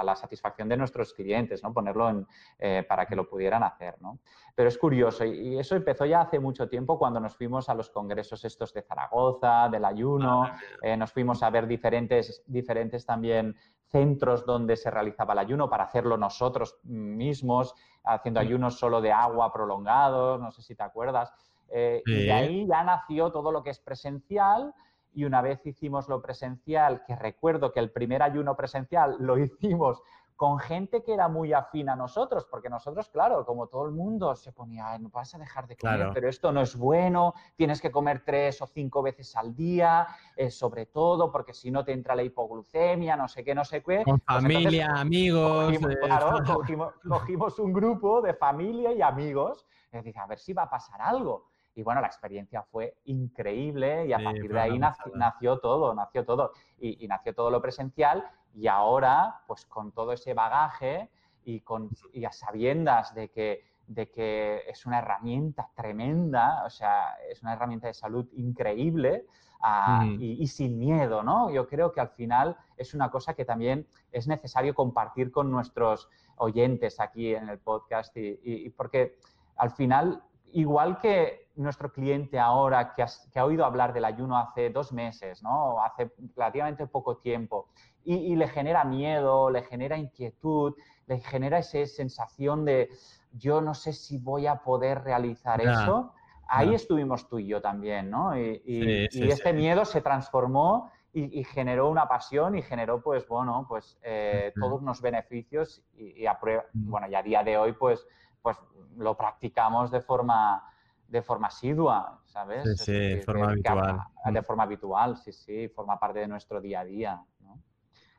la 0.04 0.14
satisfacción 0.14 0.68
de 0.68 0.76
nuestros 0.76 1.12
clientes, 1.12 1.62
¿no? 1.62 1.72
ponerlo 1.72 2.24
eh, 2.58 2.84
para 2.88 3.06
que 3.06 3.16
lo 3.16 3.28
pudieran 3.28 3.62
hacer. 3.62 3.96
¿no? 4.00 4.20
Pero 4.54 4.68
es 4.68 4.78
curioso 4.78 5.24
y 5.24 5.58
eso 5.58 5.74
empezó 5.74 6.04
ya 6.04 6.20
hace 6.20 6.38
mucho 6.38 6.68
tiempo 6.68 6.98
cuando 6.98 7.18
nos 7.18 7.36
fuimos 7.36 7.68
a 7.68 7.74
los 7.74 7.90
congresos 7.90 8.44
estos 8.44 8.72
de 8.72 8.82
Zaragoza, 8.82 9.68
del 9.68 9.84
ayuno, 9.84 10.44
ah, 10.44 10.58
eh, 10.82 10.96
nos 10.96 11.12
fuimos 11.12 11.42
a 11.42 11.50
ver 11.50 11.66
diferentes, 11.66 12.42
diferentes 12.46 13.04
también 13.04 13.56
centros 13.88 14.44
donde 14.44 14.76
se 14.76 14.90
realizaba 14.90 15.32
el 15.32 15.40
ayuno 15.40 15.68
para 15.68 15.84
hacerlo 15.84 16.16
nosotros 16.16 16.78
mismos, 16.84 17.74
haciendo 18.04 18.40
ayunos 18.40 18.78
solo 18.78 19.00
de 19.00 19.12
agua 19.12 19.52
prolongados, 19.52 20.40
no 20.40 20.50
sé 20.50 20.62
si 20.62 20.74
te 20.74 20.82
acuerdas. 20.82 21.32
Eh, 21.70 22.02
y 22.06 22.24
de 22.24 22.32
ahí 22.32 22.66
ya 22.66 22.82
nació 22.82 23.30
todo 23.30 23.52
lo 23.52 23.62
que 23.62 23.70
es 23.70 23.78
presencial, 23.78 24.74
y 25.18 25.24
una 25.24 25.42
vez 25.42 25.66
hicimos 25.66 26.08
lo 26.08 26.22
presencial, 26.22 27.02
que 27.04 27.16
recuerdo 27.16 27.72
que 27.72 27.80
el 27.80 27.90
primer 27.90 28.22
ayuno 28.22 28.56
presencial 28.56 29.16
lo 29.18 29.36
hicimos 29.44 30.00
con 30.36 30.60
gente 30.60 31.02
que 31.02 31.12
era 31.12 31.26
muy 31.26 31.52
afín 31.52 31.88
a 31.88 31.96
nosotros, 31.96 32.46
porque 32.48 32.68
nosotros, 32.70 33.08
claro, 33.08 33.44
como 33.44 33.66
todo 33.66 33.84
el 33.86 33.90
mundo 33.90 34.36
se 34.36 34.52
ponía, 34.52 34.96
no 35.00 35.08
vas 35.08 35.34
a 35.34 35.38
dejar 35.38 35.66
de 35.66 35.76
comer, 35.76 36.10
pero 36.14 36.28
esto 36.28 36.52
no 36.52 36.60
es 36.60 36.76
bueno, 36.76 37.34
tienes 37.56 37.80
que 37.80 37.90
comer 37.90 38.22
tres 38.24 38.62
o 38.62 38.66
cinco 38.68 39.02
veces 39.02 39.34
al 39.34 39.56
día, 39.56 40.06
eh, 40.36 40.52
sobre 40.52 40.86
todo 40.86 41.32
porque 41.32 41.52
si 41.52 41.72
no 41.72 41.84
te 41.84 41.92
entra 41.92 42.14
la 42.14 42.22
hipoglucemia, 42.22 43.16
no 43.16 43.26
sé 43.26 43.42
qué, 43.42 43.52
no 43.52 43.64
sé 43.64 43.82
qué. 43.82 44.04
Con 44.04 44.20
pues 44.20 44.40
familia, 44.40 44.92
amigos. 44.94 45.64
Cogimos, 45.64 45.90
eh, 45.90 45.98
claro, 46.00 46.38
cogimos, 47.08 47.58
un 47.58 47.72
grupo 47.72 48.22
de 48.22 48.34
familia 48.34 48.92
y 48.92 49.02
amigos, 49.02 49.66
y 49.92 49.98
dije, 49.98 50.20
a 50.20 50.26
ver 50.28 50.38
si 50.38 50.52
va 50.52 50.62
a 50.62 50.70
pasar 50.70 51.02
algo. 51.02 51.48
Y 51.78 51.82
bueno, 51.84 52.00
la 52.00 52.08
experiencia 52.08 52.64
fue 52.64 52.96
increíble 53.04 54.06
y 54.06 54.12
a 54.12 54.18
partir 54.18 54.52
de 54.52 54.58
ahí 54.58 54.80
nació, 54.80 55.60
todo, 55.60 55.94
nació 55.94 56.24
todo. 56.24 56.50
Y, 56.76 57.06
nació 57.06 57.36
todo 57.36 57.50
lo 57.50 57.62
presencial 57.62 58.28
y 58.52 58.66
ahora, 58.66 59.42
pues 59.46 59.64
con 59.64 59.92
todo 59.92 60.12
ese 60.12 60.34
bagaje 60.34 61.08
y, 61.44 61.60
con, 61.60 61.88
y 62.12 62.24
a 62.24 62.32
sabiendas 62.32 63.14
de 63.14 63.28
que, 63.28 63.62
de 63.86 64.10
que 64.10 64.64
es 64.66 64.86
una 64.86 64.98
herramienta 64.98 65.70
tremenda, 65.76 66.64
o 66.66 66.70
sea, 66.70 67.16
es 67.30 67.42
una 67.42 67.52
herramienta 67.52 67.86
de 67.86 67.94
salud 67.94 68.26
increíble 68.32 69.26
ah, 69.60 70.04
y, 70.18 70.44
sin 70.48 70.80
miedo, 70.80 71.22
¿no? 71.22 71.48
Yo 71.52 71.68
creo 71.68 71.92
que 71.92 72.00
al 72.00 72.10
final 72.10 72.56
es 72.76 72.92
una 72.92 73.08
cosa 73.08 73.34
que 73.34 73.44
también 73.44 73.86
es 74.10 74.26
necesario 74.26 74.74
compartir 74.74 75.30
con 75.30 75.48
nuestros 75.48 76.08
oyentes 76.38 76.98
aquí 76.98 77.36
en 77.36 77.48
el 77.48 77.60
podcast 77.60 78.16
y 78.16 78.68
porque 78.70 79.16
al 79.58 79.70
final, 79.70 80.24
igual 80.52 80.98
que 80.98 81.47
nuestro 81.58 81.92
cliente 81.92 82.38
ahora 82.38 82.94
que, 82.94 83.02
ha 83.02 83.44
oído 83.44 83.64
hablar 83.64 83.92
del 83.92 84.04
ayuno 84.04 84.38
hace 84.38 84.70
dos 84.70 84.92
meses, 84.92 85.42
¿no? 85.42 85.82
hace 85.82 86.12
relativamente 86.36 86.86
poco 86.86 87.16
tiempo, 87.16 87.68
y, 88.04 88.36
le 88.36 88.48
genera 88.48 88.84
miedo, 88.84 89.50
le 89.50 89.62
genera 89.64 89.98
inquietud, 89.98 90.74
le 91.06 91.18
genera 91.18 91.58
esa 91.58 91.84
sensación 91.84 92.64
de 92.64 92.88
yo 93.32 93.60
no 93.60 93.74
sé 93.74 93.92
si 93.92 94.16
voy 94.16 94.46
a 94.46 94.62
poder 94.62 95.02
realizar 95.02 95.60
eso, 95.60 96.14
ahí 96.48 96.74
estuvimos 96.74 97.28
tú 97.28 97.38
y 97.38 97.48
yo 97.48 97.60
también, 97.60 98.08
¿no? 98.08 98.34
Y, 98.38 99.08
este 99.12 99.52
miedo 99.52 99.84
se 99.84 100.00
transformó 100.00 100.90
y, 101.12 101.44
generó 101.44 101.90
una 101.90 102.08
pasión 102.08 102.56
y 102.56 102.62
generó, 102.62 103.02
pues, 103.02 103.28
bueno, 103.28 103.66
pues 103.68 103.98
eh, 104.02 104.52
todos 104.58 104.80
unos 104.80 105.02
beneficios 105.02 105.82
y, 105.94 106.24
a 106.24 106.38
bueno, 106.72 107.08
y 107.08 107.14
a 107.14 107.22
día 107.22 107.42
de 107.42 107.58
hoy, 107.58 107.72
pues, 107.72 108.06
pues 108.40 108.56
lo 108.96 109.16
practicamos 109.18 109.90
de 109.90 110.00
forma 110.00 110.62
de 111.08 111.22
forma 111.22 111.48
asidua, 111.48 112.20
¿sabes? 112.26 112.80
Sí, 112.80 112.92
de 112.92 113.22
forma 113.22 113.50
habitual. 113.50 114.00
de 114.30 114.42
forma 114.42 114.62
habitual, 114.62 115.16
sí, 115.16 115.32
sí, 115.32 115.68
forma 115.68 115.98
parte 115.98 116.20
de 116.20 116.28
nuestro 116.28 116.60
día 116.60 116.80
a 116.80 116.84
día. 116.84 117.22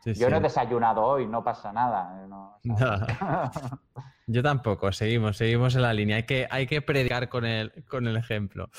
Yo 0.06 0.30
no 0.30 0.38
he 0.38 0.40
desayunado 0.40 1.04
hoy, 1.04 1.28
no 1.28 1.44
pasa 1.44 1.72
nada. 1.74 2.26
¿eh? 2.64 2.64
Yo 4.28 4.42
tampoco, 4.42 4.92
seguimos, 4.92 5.38
seguimos 5.38 5.76
en 5.76 5.82
la 5.82 5.94
línea. 5.94 6.18
Hay 6.18 6.24
que, 6.24 6.48
hay 6.50 6.68
que 6.68 6.82
predicar 6.82 7.30
con 7.30 7.46
el, 7.46 7.84
con 7.86 8.08
el 8.08 8.16
ejemplo. 8.16 8.70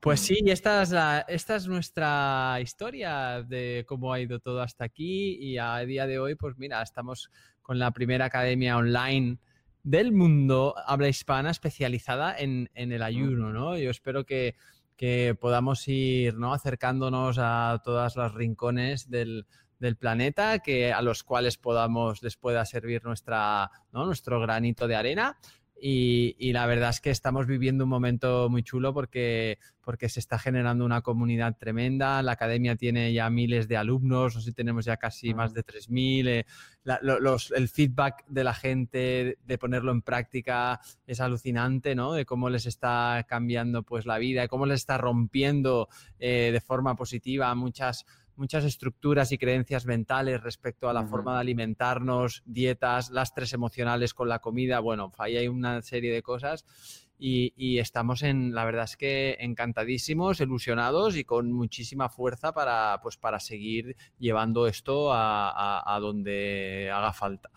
Pues 0.00 0.20
sí, 0.20 0.38
esta 0.46 0.82
es, 0.82 0.94
esta 1.26 1.56
es 1.56 1.66
nuestra 1.66 2.58
historia 2.60 3.42
de 3.42 3.84
cómo 3.88 4.12
ha 4.12 4.20
ido 4.20 4.38
todo 4.38 4.62
hasta 4.62 4.84
aquí 4.84 5.36
y 5.40 5.58
a 5.58 5.78
día 5.78 6.06
de 6.06 6.20
hoy, 6.20 6.36
pues 6.36 6.56
mira, 6.56 6.80
estamos 6.80 7.30
con 7.60 7.78
la 7.78 7.90
primera 7.90 8.26
academia 8.26 8.76
online 8.76 9.38
del 9.88 10.12
mundo 10.12 10.74
habla 10.84 11.08
hispana 11.08 11.50
especializada 11.50 12.36
en, 12.38 12.68
el 12.74 13.02
ayuno, 13.02 13.54
¿no? 13.54 13.78
Yo 13.78 13.90
espero 13.90 14.26
que, 14.26 14.54
podamos 15.40 15.88
ir 15.88 16.36
¿no? 16.36 16.52
acercándonos 16.52 17.38
a 17.40 17.80
todos 17.82 18.14
los 18.14 18.34
rincones 18.34 19.08
del, 19.08 19.46
planeta, 19.98 20.58
que, 20.58 20.92
a 20.92 21.00
los 21.00 21.22
cuales 21.22 21.56
podamos, 21.56 22.22
les 22.22 22.36
pueda 22.36 22.66
servir 22.66 23.02
nuestra, 23.02 23.70
nuestro 23.92 24.40
granito 24.40 24.88
de 24.88 24.96
arena 24.96 25.38
y, 25.80 26.52
la 26.52 26.66
verdad 26.66 26.90
es 26.90 27.00
que 27.00 27.10
estamos 27.10 27.46
viviendo 27.46 27.84
un 27.84 27.90
momento 27.90 28.48
muy 28.48 28.62
chulo 28.62 28.92
porque, 28.92 29.58
porque 29.80 30.08
se 30.08 30.20
está 30.20 30.38
generando 30.38 30.84
una 30.84 31.02
comunidad 31.02 31.56
tremenda. 31.56 32.22
La 32.22 32.32
academia 32.32 32.76
tiene 32.76 33.12
ya 33.12 33.30
miles 33.30 33.68
de 33.68 33.76
alumnos, 33.76 34.34
no 34.34 34.40
sé 34.40 34.50
si 34.50 34.52
tenemos 34.52 34.84
ya 34.84 34.96
casi 34.96 35.34
más 35.34 35.54
de 35.54 35.64
3.000. 35.64 36.28
Eh, 36.28 36.44
el 37.54 37.68
feedback 37.68 38.24
de 38.26 38.44
la 38.44 38.54
gente 38.54 39.38
de 39.44 39.58
ponerlo 39.58 39.92
en 39.92 40.02
práctica 40.02 40.80
es 41.06 41.20
alucinante, 41.20 41.94
¿no? 41.94 42.12
De 42.12 42.24
cómo 42.24 42.50
les 42.50 42.66
está 42.66 43.24
cambiando 43.28 43.82
pues 43.82 44.06
la 44.06 44.18
vida, 44.18 44.42
de 44.42 44.48
cómo 44.48 44.66
les 44.66 44.80
está 44.80 44.98
rompiendo 44.98 45.88
eh, 46.18 46.50
de 46.52 46.60
forma 46.60 46.96
positiva 46.96 47.54
muchas 47.54 48.04
muchas 48.38 48.64
estructuras 48.64 49.32
y 49.32 49.38
creencias 49.38 49.84
mentales 49.84 50.42
respecto 50.42 50.88
a 50.88 50.92
la 50.92 51.04
forma 51.04 51.34
de 51.34 51.40
alimentarnos, 51.40 52.42
dietas, 52.46 53.10
lastres 53.10 53.52
emocionales 53.52 54.14
con 54.14 54.28
la 54.28 54.38
comida, 54.38 54.80
bueno, 54.80 55.12
ahí 55.18 55.36
hay 55.36 55.48
una 55.48 55.82
serie 55.82 56.12
de 56.12 56.22
cosas. 56.22 56.64
Y, 57.18 57.78
estamos 57.78 58.22
en, 58.22 58.54
la 58.54 58.64
verdad 58.64 58.84
es 58.84 58.96
que 58.96 59.36
encantadísimos, 59.40 60.40
ilusionados 60.40 61.16
y 61.16 61.24
con 61.24 61.52
muchísima 61.52 62.08
fuerza 62.08 62.52
para, 62.52 63.00
pues, 63.02 63.16
para 63.16 63.40
seguir 63.40 63.96
llevando 64.18 64.66
esto 64.66 65.10
a, 65.12 65.98
donde 66.00 66.90
haga 66.92 67.12
falta. 67.12 67.50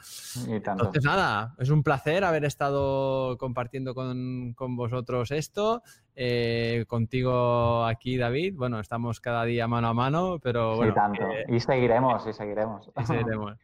Entonces, 0.48 1.04
nada, 1.04 1.56
es 1.60 1.70
un 1.70 1.84
placer 1.84 2.24
haber 2.24 2.46
estado 2.46 3.38
compartiendo 3.38 3.94
con, 3.94 4.56
vosotros 4.76 5.32
esto. 5.32 5.84
Eh, 6.16 6.86
contigo 6.88 7.86
aquí, 7.86 8.18
David. 8.18 8.56
Bueno, 8.56 8.80
estamos 8.80 9.20
cada 9.22 9.44
día 9.46 9.68
mano 9.68 9.88
a 9.88 9.94
mano, 9.94 10.40
pero 10.42 10.76
bueno. 10.76 10.94
tanto. 10.94 11.24
y 11.48 11.60
seguiremos, 11.60 12.28
y 12.28 12.34
seguiremos. 12.34 12.90
Y 13.00 13.04
seguiremos. 13.06 13.58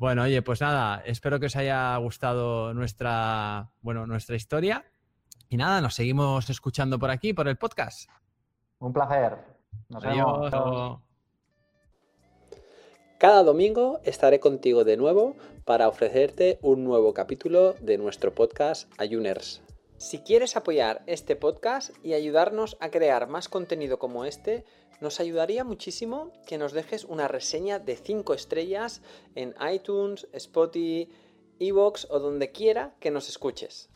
Bueno, 0.00 0.22
oye, 0.22 0.40
pues 0.40 0.62
nada, 0.62 1.02
espero 1.04 1.38
que 1.38 1.46
os 1.46 1.56
haya 1.56 1.94
gustado 1.98 2.72
nuestra, 2.72 3.68
bueno, 3.82 4.06
nuestra 4.06 4.34
historia. 4.34 4.82
Y 5.52 5.56
nada, 5.56 5.80
nos 5.80 5.96
seguimos 5.96 6.48
escuchando 6.48 6.96
por 7.00 7.10
aquí, 7.10 7.32
por 7.32 7.48
el 7.48 7.58
podcast. 7.58 8.08
Un 8.78 8.92
placer. 8.92 9.36
Nos 9.88 10.00
vemos. 10.00 11.00
Cada 13.18 13.42
domingo 13.42 13.98
estaré 14.04 14.38
contigo 14.38 14.84
de 14.84 14.96
nuevo 14.96 15.34
para 15.64 15.88
ofrecerte 15.88 16.60
un 16.62 16.84
nuevo 16.84 17.14
capítulo 17.14 17.72
de 17.80 17.98
nuestro 17.98 18.32
podcast 18.32 18.88
Ayuners. 18.96 19.60
Si 19.98 20.20
quieres 20.20 20.56
apoyar 20.56 21.02
este 21.06 21.34
podcast 21.34 21.90
y 22.04 22.14
ayudarnos 22.14 22.76
a 22.78 22.90
crear 22.90 23.26
más 23.26 23.48
contenido 23.48 23.98
como 23.98 24.24
este, 24.24 24.64
nos 25.00 25.18
ayudaría 25.18 25.64
muchísimo 25.64 26.30
que 26.46 26.58
nos 26.58 26.72
dejes 26.72 27.04
una 27.04 27.26
reseña 27.26 27.80
de 27.80 27.96
5 27.96 28.34
estrellas 28.34 29.02
en 29.34 29.56
iTunes, 29.68 30.28
Spotify, 30.32 31.10
Evox 31.58 32.06
o 32.08 32.20
donde 32.20 32.52
quiera 32.52 32.94
que 33.00 33.10
nos 33.10 33.28
escuches. 33.28 33.89